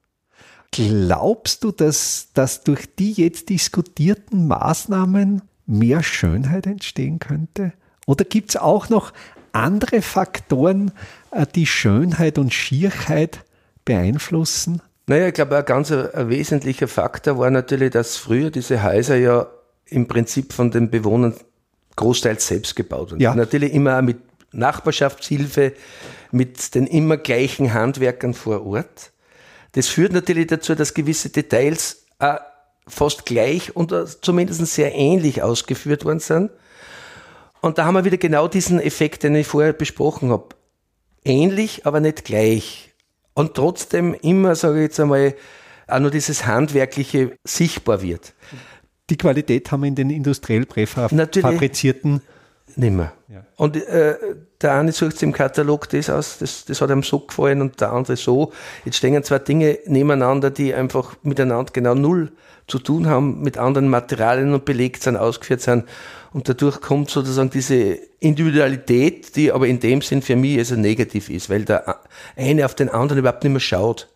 Glaubst 0.73 1.63
du, 1.63 1.71
dass, 1.71 2.29
dass 2.35 2.65
durch 2.65 2.93
die 2.97 3.13
jetzt 3.13 3.49
diskutierten 3.49 4.49
Maßnahmen 4.49 5.43
mehr 5.67 6.03
Schönheit 6.03 6.67
entstehen 6.67 7.21
könnte? 7.21 7.73
Oder 8.07 8.25
gibt 8.25 8.51
es 8.51 8.57
auch 8.57 8.89
noch 8.89 9.13
andere 9.53 10.03
Faktoren, 10.03 10.91
äh, 11.31 11.47
die 11.55 11.67
Schönheit 11.67 12.39
und 12.39 12.53
Schierheit 12.53 13.45
beeinflussen? 13.85 14.83
Naja, 15.07 15.29
ich 15.29 15.35
glaube, 15.35 15.57
ein 15.59 15.65
ganz 15.65 15.93
ein 15.93 16.29
wesentlicher 16.29 16.89
Faktor 16.89 17.39
war 17.39 17.51
natürlich, 17.51 17.91
dass 17.91 18.17
früher 18.17 18.51
diese 18.51 18.83
Häuser 18.83 19.17
ja 19.17 19.47
im 19.87 20.09
Prinzip 20.09 20.53
von 20.53 20.71
den 20.71 20.91
Bewohnern 20.91 21.35
großteils 21.97 22.47
selbst 22.47 22.75
gebaut 22.75 23.13
wurden. 23.13 23.21
Ja. 23.21 23.35
Natürlich 23.35 23.73
immer 23.75 24.01
mit 24.03 24.19
Nachbarschaftshilfe, 24.53 25.73
mit 26.31 26.75
den 26.75 26.87
immer 26.87 27.17
gleichen 27.17 27.75
Handwerkern 27.75 28.35
vor 28.35 28.67
Ort. 28.67 29.13
Das 29.73 29.89
führt 29.89 30.13
natürlich 30.13 30.47
dazu, 30.47 30.75
dass 30.75 30.95
gewisse 30.95 31.29
Details 31.29 32.07
äh, 32.19 32.37
fast 32.87 33.27
gleich 33.27 33.77
und 33.77 33.93
zumindest 34.23 34.65
sehr 34.67 34.95
ähnlich 34.95 35.43
ausgeführt 35.43 36.05
worden 36.05 36.21
sind. 36.21 36.51
Und 37.61 37.79
da 37.79 37.85
haben 37.85 37.95
wir 37.95 38.05
wieder 38.05 38.19
genau 38.19 38.47
diesen 38.47 38.81
Effekt, 38.81 39.23
den 39.23 39.35
ich 39.35 39.47
vorher 39.47 39.73
besprochen 39.73 40.31
habe. 40.31 40.49
Ähnlich, 41.25 41.87
aber 41.87 42.01
nicht 42.01 42.25
gleich 42.25 42.94
und 43.35 43.55
trotzdem 43.55 44.15
immer, 44.15 44.55
sage 44.55 44.79
ich 44.79 44.83
jetzt 44.85 45.01
einmal, 45.01 45.35
auch 45.87 45.99
nur 45.99 46.11
dieses 46.11 46.47
Handwerkliche 46.47 47.37
sichtbar 47.45 48.01
wird. 48.01 48.33
Die 49.11 49.17
Qualität 49.17 49.71
haben 49.71 49.83
wir 49.83 49.89
in 49.89 49.95
den 49.95 50.11
industriell 50.11 50.65
präfabrizierten 50.65 52.23
nimmer. 52.77 53.13
Ja. 53.29 53.45
Und 53.57 53.77
äh, 53.77 54.17
der 54.61 54.75
eine 54.75 54.93
sucht 54.93 55.23
im 55.23 55.33
Katalog 55.33 55.89
das 55.91 56.09
aus, 56.11 56.39
das, 56.39 56.65
das 56.65 56.81
hat 56.81 56.91
ihm 56.91 57.03
so 57.03 57.21
gefallen 57.21 57.61
und 57.61 57.81
der 57.81 57.93
andere 57.93 58.17
so. 58.17 58.53
Jetzt 58.85 58.97
stehen 58.97 59.23
zwei 59.23 59.39
Dinge 59.39 59.79
nebeneinander, 59.87 60.51
die 60.51 60.75
einfach 60.75 61.17
miteinander 61.23 61.73
genau 61.73 61.95
null 61.95 62.33
zu 62.67 62.79
tun 62.79 63.07
haben, 63.07 63.43
mit 63.43 63.59
anderen 63.59 63.89
Materialien 63.89 64.55
und 64.55 64.65
belegt 64.65 65.03
sind, 65.03 65.17
ausgeführt 65.17 65.61
sind. 65.61 65.85
Und 66.33 66.49
dadurch 66.49 66.81
kommt 66.81 67.11
sozusagen 67.11 67.51
diese 67.51 67.99
Individualität, 68.21 69.37
die 69.37 69.53
aber 69.53 69.67
in 69.69 69.81
dem 69.81 70.01
Sinn 70.01 70.23
für 70.23 70.37
mich 70.37 70.59
also 70.59 70.75
negativ 70.75 71.29
ist, 71.29 71.51
weil 71.51 71.65
der 71.65 72.01
eine 72.37 72.65
auf 72.65 72.75
den 72.75 72.89
anderen 72.89 73.19
überhaupt 73.19 73.45
nicht 73.45 73.53
mehr 73.53 73.61
schaut. 73.61 74.09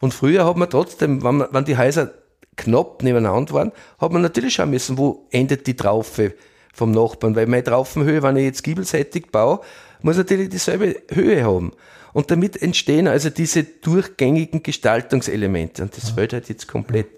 Und 0.00 0.12
früher 0.12 0.46
hat 0.46 0.56
man 0.56 0.70
trotzdem, 0.70 1.24
wenn, 1.24 1.36
man, 1.38 1.48
wenn 1.50 1.64
die 1.64 1.78
Häuser 1.78 2.12
knapp 2.56 3.02
nebeneinander 3.02 3.54
waren, 3.54 3.72
hat 3.98 4.12
man 4.12 4.22
natürlich 4.22 4.54
schauen 4.54 4.70
müssen, 4.70 4.98
wo 4.98 5.26
endet 5.30 5.66
die 5.66 5.76
Traufe 5.76 6.34
vom 6.72 6.90
Nachbarn, 6.90 7.34
weil 7.34 7.46
meine 7.46 7.64
Traufenhöhe, 7.64 8.22
wenn 8.22 8.36
ich 8.36 8.44
jetzt 8.44 8.62
giebelseitig 8.62 9.30
baue, 9.32 9.60
muss 10.02 10.18
natürlich 10.18 10.50
dieselbe 10.50 10.96
Höhe 11.10 11.44
haben. 11.44 11.72
Und 12.12 12.30
damit 12.30 12.60
entstehen 12.62 13.08
also 13.08 13.30
diese 13.30 13.64
durchgängigen 13.64 14.62
Gestaltungselemente. 14.62 15.82
Und 15.82 15.96
das 15.96 16.10
fällt 16.10 16.32
halt 16.32 16.48
jetzt 16.48 16.68
komplett. 16.68 17.08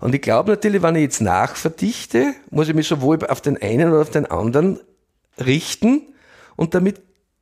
Und 0.00 0.14
ich 0.14 0.22
glaube 0.22 0.52
natürlich, 0.52 0.82
wenn 0.82 0.96
ich 0.96 1.02
jetzt 1.02 1.20
nachverdichte, 1.20 2.34
muss 2.50 2.68
ich 2.68 2.74
mich 2.74 2.88
sowohl 2.88 3.24
auf 3.26 3.40
den 3.40 3.60
einen 3.60 3.90
oder 3.90 4.02
auf 4.02 4.10
den 4.10 4.26
anderen 4.26 4.80
richten 5.38 6.02
und 6.56 6.74
damit 6.74 7.00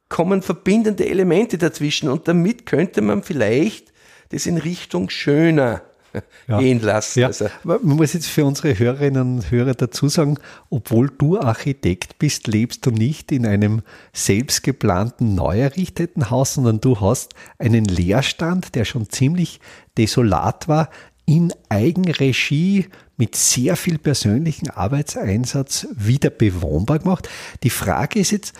kommen 0.08 0.42
verbindende 0.42 1.08
Elemente 1.08 1.58
dazwischen 1.58 2.08
und 2.08 2.28
damit 2.28 2.66
könnte 2.66 3.00
man 3.00 3.22
vielleicht 3.22 3.92
das 4.28 4.46
in 4.46 4.58
Richtung 4.58 5.10
schöner 5.10 5.82
ja. 6.48 6.58
gehen 6.58 6.80
lassen. 6.80 7.20
Ja. 7.20 7.28
Also. 7.28 7.46
Man 7.62 7.80
muss 7.82 8.12
jetzt 8.12 8.28
für 8.28 8.44
unsere 8.44 8.78
Hörerinnen 8.78 9.36
und 9.36 9.50
Hörer 9.50 9.74
dazu 9.74 10.08
sagen, 10.08 10.38
obwohl 10.70 11.08
du 11.08 11.38
Architekt 11.38 12.18
bist, 12.18 12.46
lebst 12.46 12.84
du 12.84 12.90
nicht 12.90 13.32
in 13.32 13.46
einem 13.46 13.82
selbstgeplanten, 14.12 15.34
neu 15.34 15.60
errichteten 15.60 16.30
Haus, 16.30 16.54
sondern 16.54 16.80
du 16.80 17.00
hast 17.00 17.34
einen 17.58 17.84
Leerstand, 17.84 18.74
der 18.74 18.84
schon 18.84 19.08
ziemlich 19.08 19.60
desolat 19.96 20.68
war, 20.68 20.90
in 21.26 21.52
Eigenregie 21.68 22.88
mit 23.16 23.36
sehr 23.36 23.76
viel 23.76 23.98
persönlichen 23.98 24.70
Arbeitseinsatz 24.70 25.86
wieder 25.94 26.30
bewohnbar 26.30 26.98
gemacht. 26.98 27.28
Die 27.62 27.70
Frage 27.70 28.20
ist 28.20 28.32
jetzt, 28.32 28.54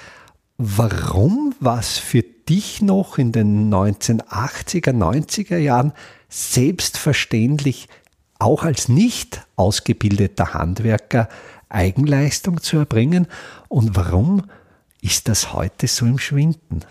warum 0.58 1.54
war 1.60 1.80
es 1.80 1.98
für 1.98 2.22
dich 2.22 2.82
noch 2.82 3.18
in 3.18 3.32
den 3.32 3.72
1980er, 3.72 4.92
90er 4.92 5.58
Jahren 5.58 5.92
selbstverständlich 6.28 7.88
auch 8.38 8.64
als 8.64 8.88
nicht 8.88 9.46
ausgebildeter 9.56 10.54
Handwerker 10.54 11.28
Eigenleistung 11.68 12.60
zu 12.60 12.78
erbringen 12.78 13.26
und 13.68 13.96
warum 13.96 14.44
ist 15.00 15.28
das 15.28 15.52
heute 15.52 15.86
so 15.88 16.06
im 16.06 16.18
Schwinden? 16.18 16.84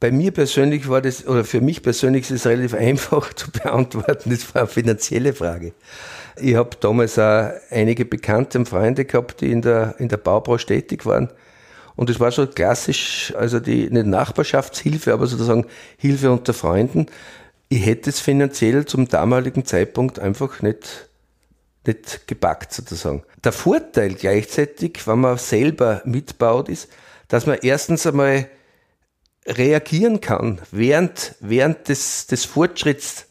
Bei 0.00 0.10
mir 0.10 0.32
persönlich 0.32 0.88
war 0.88 1.00
das, 1.00 1.26
oder 1.26 1.44
für 1.44 1.60
mich 1.60 1.82
persönlich 1.82 2.24
ist 2.24 2.30
es 2.30 2.46
relativ 2.46 2.74
einfach 2.74 3.32
zu 3.34 3.50
beantworten, 3.50 4.30
das 4.30 4.54
war 4.54 4.62
eine 4.62 4.70
finanzielle 4.70 5.32
Frage. 5.32 5.72
Ich 6.36 6.56
habe 6.56 6.76
damals 6.80 7.18
auch 7.18 7.50
einige 7.70 8.04
Bekannte 8.04 8.58
und 8.58 8.68
Freunde 8.68 9.04
gehabt, 9.04 9.40
die 9.40 9.52
in 9.52 9.62
der, 9.62 9.94
in 9.98 10.08
der 10.08 10.16
Baubranche 10.16 10.66
tätig 10.66 11.06
waren. 11.06 11.30
Und 11.96 12.10
es 12.10 12.18
war 12.18 12.32
so 12.32 12.46
klassisch, 12.46 13.32
also 13.36 13.60
die, 13.60 13.88
nicht 13.88 14.06
Nachbarschaftshilfe, 14.06 15.12
aber 15.12 15.28
sozusagen 15.28 15.66
Hilfe 15.96 16.32
unter 16.32 16.52
Freunden 16.52 17.06
ich 17.74 17.86
hätte 17.86 18.10
es 18.10 18.20
finanziell 18.20 18.84
zum 18.84 19.08
damaligen 19.08 19.64
Zeitpunkt 19.64 20.18
einfach 20.18 20.62
nicht 20.62 21.08
nicht 21.86 22.26
gepackt 22.26 22.72
sozusagen. 22.72 23.24
Der 23.42 23.52
Vorteil 23.52 24.14
gleichzeitig, 24.14 25.06
wenn 25.06 25.18
man 25.18 25.36
selber 25.36 26.00
mitbaut, 26.06 26.70
ist, 26.70 26.88
dass 27.28 27.44
man 27.44 27.58
erstens 27.60 28.06
einmal 28.06 28.48
reagieren 29.46 30.20
kann 30.20 30.60
während, 30.70 31.34
während 31.40 31.88
des, 31.88 32.26
des 32.26 32.44
Fortschritts 32.44 33.26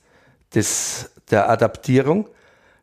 des, 0.53 1.09
der 1.31 1.49
Adaptierung, 1.49 2.27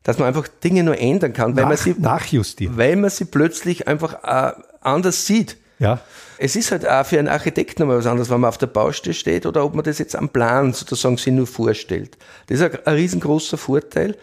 dass 0.02 0.18
man 0.18 0.28
einfach 0.28 0.48
Dinge 0.48 0.82
nur 0.82 0.98
ändern 0.98 1.32
kann, 1.32 1.54
weil, 1.56 1.62
Nach, 1.62 1.68
man, 1.68 1.76
sie, 1.76 1.94
nachjustieren. 1.98 2.76
weil 2.76 2.96
man 2.96 3.10
sie 3.10 3.26
plötzlich 3.26 3.86
einfach 3.86 4.24
äh, 4.24 4.52
anders 4.80 5.26
sieht. 5.26 5.56
Ja. 5.78 6.00
Es 6.38 6.56
ist 6.56 6.72
halt 6.72 6.88
auch 6.88 7.06
für 7.06 7.18
einen 7.18 7.28
Architekt 7.28 7.78
nochmal 7.78 7.98
was 7.98 8.06
anderes, 8.06 8.30
wenn 8.30 8.40
man 8.40 8.48
auf 8.48 8.58
der 8.58 8.66
Baustelle 8.66 9.14
steht 9.14 9.46
oder 9.46 9.64
ob 9.64 9.74
man 9.74 9.84
das 9.84 9.98
jetzt 9.98 10.16
am 10.16 10.28
Plan 10.28 10.72
sozusagen 10.72 11.16
sich 11.16 11.32
nur 11.32 11.46
vorstellt. 11.46 12.18
Das 12.46 12.60
ist 12.60 12.64
ein, 12.64 12.86
ein 12.86 12.94
riesengroßer 12.94 13.56
Vorteil. 13.56 14.16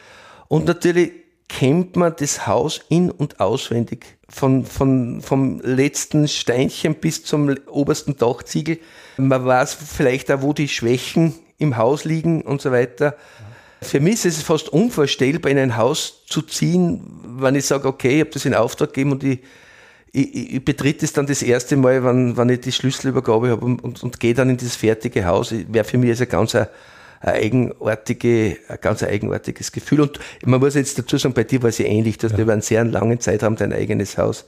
Und 0.48 0.65
natürlich 0.65 1.12
kennt 1.48 1.96
man 1.96 2.14
das 2.18 2.48
Haus 2.48 2.82
in- 2.90 3.12
und 3.12 3.40
auswendig. 3.40 4.18
Von, 4.30 4.66
von, 4.66 5.22
vom 5.22 5.62
letzten 5.62 6.28
Steinchen 6.28 6.96
bis 6.96 7.24
zum 7.24 7.56
obersten 7.68 8.18
Dachziegel. 8.18 8.80
Man 9.16 9.46
weiß 9.46 9.74
vielleicht 9.76 10.30
auch, 10.32 10.42
wo 10.42 10.52
die 10.52 10.68
Schwächen 10.68 11.34
im 11.58 11.78
Haus 11.78 12.04
liegen 12.04 12.42
und 12.42 12.62
so 12.62 12.72
weiter. 12.72 13.16
Für 13.82 14.00
mich 14.00 14.26
ist 14.26 14.38
es 14.38 14.44
fast 14.44 14.70
unvorstellbar, 14.70 15.52
in 15.52 15.58
ein 15.58 15.78
Haus 15.78 16.26
zu 16.26 16.42
ziehen, 16.42 17.02
wenn 17.40 17.56
ich 17.56 17.66
sage, 17.66 17.88
okay, 17.88 18.16
ich 18.16 18.20
habe 18.22 18.32
das 18.32 18.46
in 18.46 18.54
Auftrag 18.54 18.90
gegeben 18.90 19.14
und 19.14 19.24
ich, 19.24 19.40
ich, 20.12 20.56
ich 20.56 20.66
betritt 20.66 21.04
es 21.04 21.14
dann 21.14 21.28
das 21.28 21.44
erste 21.44 21.78
Mal, 21.78 22.04
wenn, 22.04 22.36
wenn 22.36 22.50
ich 22.50 22.62
die 22.62 22.72
Schlüsselübergabe 22.72 23.50
habe 23.52 23.66
und, 23.66 23.84
und, 23.84 24.04
und 24.04 24.20
gehe 24.20 24.34
dann 24.34 24.50
in 24.50 24.58
dieses 24.58 24.76
fertige 24.76 25.26
Haus. 25.26 25.54
Wäre 25.70 25.86
für 25.86 25.98
mich 25.98 26.10
also 26.10 26.26
ganz 26.26 26.56
ein, 26.56 26.68
ein, 27.22 27.34
eigenartige, 27.34 28.58
ein 28.68 28.78
ganz 28.82 29.04
eigenartiges 29.04 29.72
Gefühl. 29.72 30.02
Und 30.02 30.20
man 30.46 30.60
muss 30.60 30.76
jetzt 30.76 30.98
dazu 31.00 31.18
sagen, 31.18 31.34
bei 31.34 31.44
dir 31.44 31.62
war 31.64 31.70
es 31.70 31.78
ja 31.78 31.86
ähnlich. 31.86 32.18
Du 32.18 32.28
hast 32.28 32.34
ja. 32.34 32.44
über 32.44 32.54
einen 32.54 32.62
sehr 32.62 32.84
langen 32.84 33.20
Zeitraum 33.20 33.56
dein 33.56 33.74
eigenes 33.74 34.18
Haus 34.18 34.46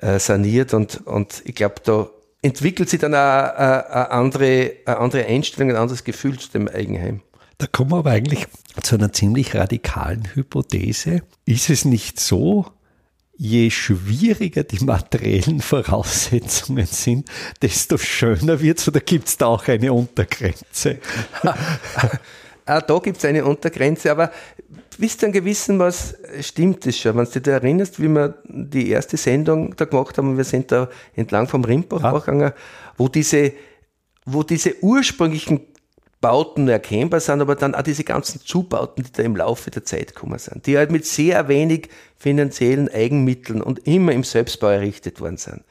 äh, 0.00 0.18
saniert 0.18 0.74
und, 0.74 1.06
und 1.06 1.42
ich 1.44 1.54
glaube, 1.54 1.76
da 1.84 2.08
entwickelt 2.42 2.88
sich 2.90 3.00
dann 3.00 3.14
auch 3.14 3.18
eine, 3.18 3.90
eine, 3.90 4.10
andere, 4.10 4.72
eine 4.84 4.98
andere 4.98 5.26
Einstellung, 5.26 5.70
ein 5.70 5.76
anderes 5.76 6.04
Gefühl 6.04 6.38
zu 6.38 6.50
dem 6.50 6.68
Eigenheim. 6.68 7.22
Da 7.58 7.66
kommen 7.66 7.92
wir 7.92 7.98
aber 7.98 8.10
eigentlich 8.10 8.46
zu 8.82 8.96
einer 8.96 9.12
ziemlich 9.12 9.54
radikalen 9.54 10.28
Hypothese. 10.34 11.22
Ist 11.46 11.70
es 11.70 11.84
nicht 11.84 12.18
so, 12.18 12.66
je 13.36 13.70
schwieriger 13.70 14.64
die 14.64 14.84
materiellen 14.84 15.60
Voraussetzungen 15.60 16.86
sind, 16.86 17.28
desto 17.62 17.98
schöner 17.98 18.60
wird 18.60 18.78
es 18.78 18.88
oder 18.88 19.00
gibt 19.00 19.28
es 19.28 19.36
da 19.36 19.46
auch 19.46 19.66
eine 19.68 19.92
Untergrenze? 19.92 20.98
auch 22.66 22.82
da 22.86 22.98
gibt 22.98 23.18
es 23.18 23.24
eine 23.24 23.44
Untergrenze, 23.44 24.10
aber 24.10 24.30
bis 24.98 25.18
zu 25.18 25.26
einem 25.26 25.32
gewissen 25.32 25.78
was 25.78 26.16
stimmt 26.40 26.86
es 26.86 26.98
schon. 26.98 27.16
Wenn 27.16 27.24
du 27.24 27.40
dich 27.40 27.52
erinnerst, 27.52 28.00
wie 28.00 28.08
wir 28.08 28.38
die 28.48 28.90
erste 28.90 29.16
Sendung 29.16 29.74
da 29.76 29.84
gemacht 29.84 30.16
haben, 30.18 30.36
wir 30.36 30.44
sind 30.44 30.70
da 30.70 30.88
entlang 31.14 31.48
vom 31.48 31.64
Rimbach 31.64 32.04
ah. 32.04 32.18
gegangen, 32.18 32.52
wo 32.96 33.08
diese, 33.08 33.52
wo 34.24 34.44
diese 34.44 34.82
ursprünglichen 34.82 35.60
Bauten 36.24 36.68
erkennbar 36.68 37.20
sind, 37.20 37.42
aber 37.42 37.54
dann 37.54 37.74
auch 37.74 37.82
diese 37.82 38.02
ganzen 38.02 38.40
Zubauten, 38.40 39.04
die 39.04 39.12
da 39.12 39.22
im 39.22 39.36
Laufe 39.36 39.70
der 39.70 39.84
Zeit 39.84 40.14
gekommen 40.14 40.38
sind, 40.38 40.66
die 40.66 40.78
halt 40.78 40.90
mit 40.90 41.04
sehr 41.04 41.48
wenig 41.48 41.90
finanziellen 42.16 42.88
Eigenmitteln 42.88 43.60
und 43.60 43.86
immer 43.86 44.12
im 44.12 44.24
Selbstbau 44.24 44.68
errichtet 44.68 45.20
worden 45.20 45.36
sind. 45.36 45.64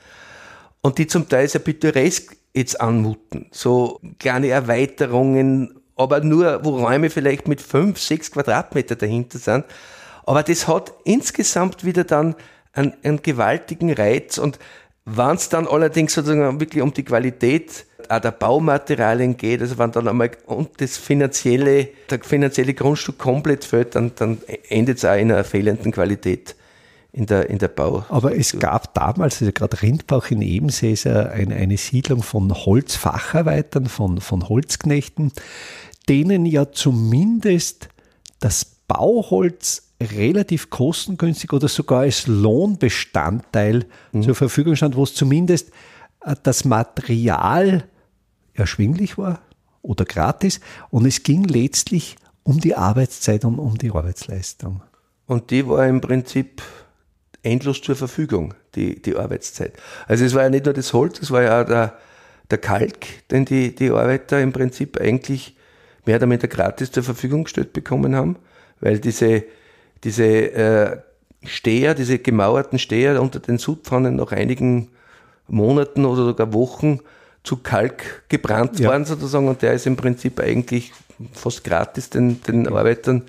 Und 0.81 0.99
die 0.99 1.07
zum 1.07 1.27
Teil 1.27 1.47
sehr 1.47 1.59
pittoresk 1.59 2.37
jetzt 2.53 2.79
anmuten. 2.79 3.47
So 3.49 3.99
kleine 4.19 4.49
Erweiterungen, 4.49 5.73
aber 5.95 6.19
nur, 6.19 6.63
wo 6.63 6.77
Räume 6.77 7.09
vielleicht 7.09 7.47
mit 7.47 7.59
fünf, 7.59 7.97
sechs 7.99 8.29
Quadratmeter 8.29 8.95
dahinter 8.95 9.39
sind. 9.39 9.65
Aber 10.23 10.43
das 10.43 10.67
hat 10.67 10.93
insgesamt 11.03 11.83
wieder 11.83 12.03
dann 12.03 12.35
einen, 12.73 12.93
einen 13.01 13.23
gewaltigen 13.23 13.91
Reiz 13.91 14.37
und 14.37 14.59
wenn 15.05 15.35
es 15.35 15.49
dann 15.49 15.65
allerdings 15.65 16.13
sozusagen 16.13 16.59
wirklich 16.59 16.83
um 16.83 16.93
die 16.93 17.03
Qualität 17.03 17.87
auch 18.11 18.19
der 18.19 18.31
Baumaterialien 18.31 19.37
geht, 19.37 19.61
also 19.61 19.77
wenn 19.77 19.91
dann 19.91 20.07
einmal 20.07 20.31
das 20.77 20.97
finanzielle, 20.97 21.89
der 22.09 22.19
finanzielle 22.23 22.73
Grundstück 22.73 23.17
komplett 23.17 23.65
fällt, 23.65 23.95
dann, 23.95 24.11
dann 24.15 24.39
endet 24.69 24.97
es 24.97 25.05
auch 25.05 25.15
in 25.15 25.31
einer 25.31 25.43
fehlenden 25.43 25.91
Qualität 25.91 26.55
in 27.13 27.27
der, 27.27 27.49
in 27.49 27.59
der 27.59 27.67
Bau. 27.67 28.05
Aber 28.09 28.35
es 28.35 28.57
gab 28.59 28.93
damals, 28.95 29.39
also 29.41 29.51
gerade 29.53 29.81
Rindbach 29.81 30.31
in 30.31 30.41
Ebensee 30.41 30.93
ist 30.93 31.05
eine, 31.05 31.55
eine 31.55 31.77
Siedlung 31.77 32.23
von 32.23 32.51
Holzfacharbeitern, 32.53 33.85
von, 33.85 34.19
von 34.19 34.49
Holzknechten, 34.49 35.31
denen 36.09 36.45
ja 36.45 36.71
zumindest 36.71 37.89
das 38.39 38.65
Bauholz 38.87 39.93
relativ 40.01 40.69
kostengünstig 40.69 41.53
oder 41.53 41.67
sogar 41.67 42.01
als 42.01 42.27
Lohnbestandteil 42.27 43.85
mhm. 44.11 44.23
zur 44.23 44.35
Verfügung 44.35 44.75
stand, 44.75 44.95
wo 44.95 45.03
es 45.03 45.13
zumindest 45.13 45.69
äh, 46.25 46.35
das 46.43 46.65
Material 46.65 47.85
erschwinglich 48.53 49.17
war 49.17 49.41
oder 49.81 50.05
gratis 50.05 50.59
und 50.89 51.05
es 51.05 51.23
ging 51.23 51.43
letztlich 51.43 52.15
um 52.43 52.59
die 52.59 52.75
Arbeitszeit 52.75 53.45
und 53.45 53.59
um 53.59 53.77
die 53.77 53.91
Arbeitsleistung. 53.91 54.81
Und 55.25 55.51
die 55.51 55.67
war 55.67 55.87
im 55.87 56.01
Prinzip 56.01 56.61
endlos 57.41 57.81
zur 57.81 57.95
Verfügung, 57.95 58.53
die, 58.75 59.01
die 59.01 59.15
Arbeitszeit. 59.15 59.73
Also 60.07 60.25
es 60.25 60.33
war 60.33 60.43
ja 60.43 60.49
nicht 60.49 60.65
nur 60.65 60.73
das 60.73 60.93
Holz, 60.93 61.21
es 61.21 61.31
war 61.31 61.43
ja 61.43 61.61
auch 61.61 61.65
der, 61.65 61.97
der 62.49 62.57
Kalk, 62.57 63.27
den 63.29 63.45
die, 63.45 63.73
die 63.75 63.91
Arbeiter 63.91 64.41
im 64.41 64.53
Prinzip 64.53 64.99
eigentlich 64.99 65.55
mehr 66.05 66.17
oder 66.17 66.27
weniger 66.27 66.47
gratis 66.47 66.91
zur 66.91 67.03
Verfügung 67.03 67.45
gestellt 67.45 67.73
bekommen 67.73 68.15
haben, 68.15 68.37
weil 68.79 68.99
diese, 68.99 69.43
diese 70.03 70.25
äh, 70.25 70.97
Steher, 71.45 71.93
diese 71.93 72.19
gemauerten 72.19 72.79
Steher 72.79 73.21
unter 73.21 73.39
den 73.39 73.57
Sudpfannen 73.57 74.15
nach 74.15 74.31
einigen 74.31 74.89
Monaten 75.47 76.05
oder 76.05 76.25
sogar 76.25 76.53
Wochen 76.53 76.99
zu 77.43 77.57
Kalk 77.57 78.23
gebrannt 78.29 78.79
ja. 78.79 78.89
worden 78.89 79.05
sozusagen 79.05 79.47
und 79.47 79.61
der 79.61 79.73
ist 79.73 79.85
im 79.85 79.95
Prinzip 79.95 80.39
eigentlich 80.39 80.91
fast 81.33 81.63
gratis 81.63 82.09
den, 82.09 82.41
den 82.43 82.67
Arbeitern 82.67 83.23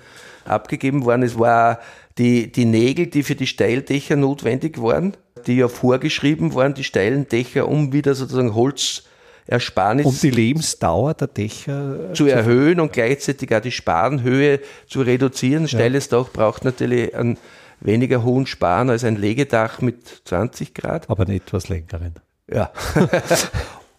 abgegeben 0.45 1.05
worden. 1.05 1.23
Es 1.23 1.37
war 1.37 1.79
die, 2.17 2.51
die 2.51 2.65
Nägel, 2.65 3.07
die 3.07 3.23
für 3.23 3.35
die 3.35 3.47
Steildächer 3.47 4.15
notwendig 4.15 4.81
waren, 4.81 5.17
die 5.47 5.57
ja 5.57 5.67
vorgeschrieben 5.67 6.55
waren, 6.55 6.73
die 6.73 6.83
steilen 6.83 7.27
Dächer, 7.27 7.67
um 7.67 7.91
wieder 7.91 8.15
sozusagen 8.15 8.55
Holzersparnis. 8.55 10.05
Um 10.05 10.17
die 10.21 10.29
Lebensdauer 10.29 11.13
der 11.13 11.27
Dächer 11.27 12.13
zu 12.13 12.27
erhöhen 12.27 12.79
und 12.79 12.93
gleichzeitig 12.93 13.53
auch 13.53 13.59
die 13.59 13.71
Spanhöhe 13.71 14.61
zu 14.87 15.01
reduzieren. 15.01 15.67
Steiles 15.67 16.09
ja. 16.09 16.19
Dach 16.19 16.29
braucht 16.31 16.63
natürlich 16.63 17.13
einen 17.15 17.37
weniger 17.81 18.23
hohen 18.23 18.45
Span 18.47 18.89
als 18.89 19.03
ein 19.03 19.17
Legedach 19.17 19.81
mit 19.81 20.21
20 20.25 20.73
Grad. 20.73 21.09
Aber 21.09 21.23
einen 21.23 21.35
etwas 21.35 21.67
längeren. 21.67 22.15
Ja. 22.51 22.71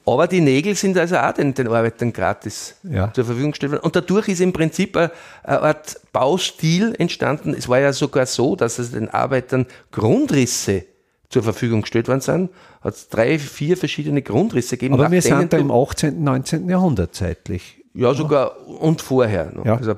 Aber 0.08 0.28
die 0.28 0.40
Nägel 0.40 0.76
sind 0.76 0.96
also 0.96 1.16
auch 1.16 1.32
den, 1.32 1.52
den 1.52 1.66
Arbeitern 1.66 2.12
gratis 2.12 2.76
ja. 2.84 3.12
zur 3.12 3.24
Verfügung 3.24 3.50
gestellt 3.50 3.72
worden. 3.72 3.82
Und 3.82 3.96
dadurch 3.96 4.28
ist 4.28 4.40
im 4.40 4.52
Prinzip 4.52 4.96
eine, 4.96 5.10
Art 5.42 6.00
Baustil 6.12 6.94
entstanden. 6.96 7.54
Es 7.58 7.68
war 7.68 7.80
ja 7.80 7.92
sogar 7.92 8.24
so, 8.26 8.54
dass 8.54 8.78
es 8.78 8.92
den 8.92 9.08
Arbeitern 9.08 9.66
Grundrisse 9.90 10.84
zur 11.28 11.42
Verfügung 11.42 11.82
gestellt 11.82 12.06
worden 12.06 12.20
sind. 12.20 12.50
Hat 12.82 12.94
es 12.94 13.08
drei, 13.08 13.36
vier 13.40 13.76
verschiedene 13.76 14.22
Grundrisse 14.22 14.76
gegeben. 14.76 14.94
Aber 14.94 15.10
wir 15.10 15.22
sind 15.22 15.52
da 15.52 15.58
im 15.58 15.72
18., 15.72 16.22
19. 16.22 16.68
Jahrhundert 16.68 17.16
zeitlich. 17.16 17.82
Ja, 17.92 18.14
sogar 18.14 18.64
und 18.68 19.02
vorher. 19.02 19.52
Ja. 19.64 19.76
Also, 19.76 19.96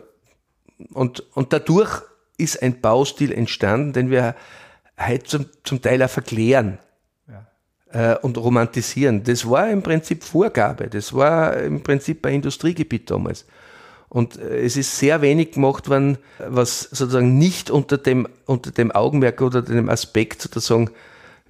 und, 0.94 1.22
und 1.34 1.52
dadurch 1.52 2.00
ist 2.38 2.62
ein 2.62 2.80
Baustil 2.80 3.30
entstanden, 3.30 3.92
den 3.92 4.10
wir 4.10 4.34
heute 4.98 5.24
zum, 5.24 5.46
zum 5.64 5.82
Teil 5.82 6.02
auch 6.02 6.08
verklären 6.08 6.78
und 8.22 8.36
romantisieren. 8.36 9.24
Das 9.24 9.48
war 9.48 9.70
im 9.70 9.82
Prinzip 9.82 10.22
Vorgabe. 10.22 10.88
Das 10.88 11.14
war 11.14 11.56
im 11.56 11.82
Prinzip 11.82 12.26
ein 12.26 12.34
Industriegebiet 12.34 13.10
damals. 13.10 13.46
Und 14.08 14.38
äh, 14.38 14.60
es 14.60 14.76
ist 14.76 14.98
sehr 14.98 15.20
wenig 15.22 15.52
gemacht 15.52 15.88
worden, 15.88 16.18
was 16.38 16.82
sozusagen 16.82 17.38
nicht 17.38 17.70
unter 17.70 17.98
dem, 17.98 18.26
unter 18.46 18.70
dem 18.70 18.90
Augenmerk 18.90 19.40
oder 19.40 19.62
dem 19.62 19.88
Aspekt 19.88 20.42
sozusagen 20.42 20.90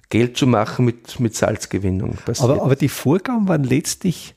Geld 0.09 0.37
zu 0.37 0.47
machen 0.47 0.85
mit, 0.85 1.19
mit 1.19 1.35
Salzgewinnung 1.35 2.17
passiert. 2.25 2.49
Aber, 2.49 2.63
aber 2.63 2.75
die 2.75 2.89
Vorgaben 2.89 3.47
waren 3.47 3.63
letztlich 3.63 4.35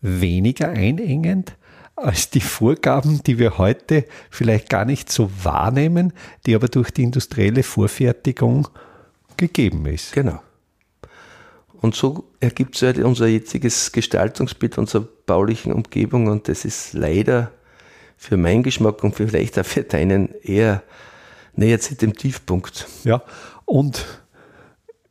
weniger 0.00 0.68
einengend 0.68 1.56
als 1.96 2.28
die 2.28 2.40
Vorgaben, 2.40 3.22
die 3.24 3.38
wir 3.38 3.56
heute 3.56 4.04
vielleicht 4.30 4.68
gar 4.68 4.84
nicht 4.84 5.10
so 5.10 5.30
wahrnehmen, 5.42 6.12
die 6.44 6.54
aber 6.54 6.68
durch 6.68 6.90
die 6.90 7.02
industrielle 7.02 7.62
Vorfertigung 7.62 8.68
gegeben 9.38 9.86
ist. 9.86 10.12
Genau. 10.12 10.40
Und 11.86 11.94
so 11.94 12.24
ergibt 12.40 12.74
sich 12.74 12.86
halt 12.86 12.98
unser 12.98 13.28
jetziges 13.28 13.92
Gestaltungsbild 13.92 14.76
unserer 14.76 15.06
baulichen 15.24 15.72
Umgebung 15.72 16.26
und 16.26 16.48
das 16.48 16.64
ist 16.64 16.94
leider 16.94 17.52
für 18.16 18.36
meinen 18.36 18.64
Geschmack 18.64 19.04
und 19.04 19.14
vielleicht 19.14 19.56
auch 19.56 19.64
für 19.64 19.84
deinen 19.84 20.34
eher 20.42 20.82
näher 21.54 21.78
zu 21.78 21.94
dem 21.94 22.16
Tiefpunkt. 22.16 22.88
Ja, 23.04 23.22
und 23.66 24.04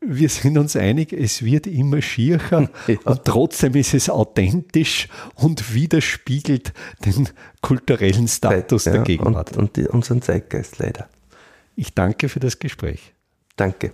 wir 0.02 0.28
sind 0.28 0.58
uns 0.58 0.76
einig, 0.76 1.14
es 1.14 1.46
wird 1.46 1.66
immer 1.66 2.02
schiercher 2.02 2.70
ja. 2.88 2.98
und 3.06 3.24
trotzdem 3.24 3.74
ist 3.76 3.94
es 3.94 4.10
authentisch 4.10 5.08
und 5.36 5.74
widerspiegelt 5.74 6.74
den 7.06 7.30
kulturellen 7.62 8.28
Status 8.28 8.84
ja, 8.84 8.92
der 8.92 9.04
Gegenwart. 9.04 9.56
Und, 9.56 9.78
und 9.78 9.88
unseren 9.92 10.22
Zeitgeist 10.22 10.80
leider. 10.80 11.08
Ich 11.78 11.94
danke 11.94 12.28
für 12.28 12.42
das 12.42 12.60
Gespräch. 12.60 13.14
Danke. 13.56 13.94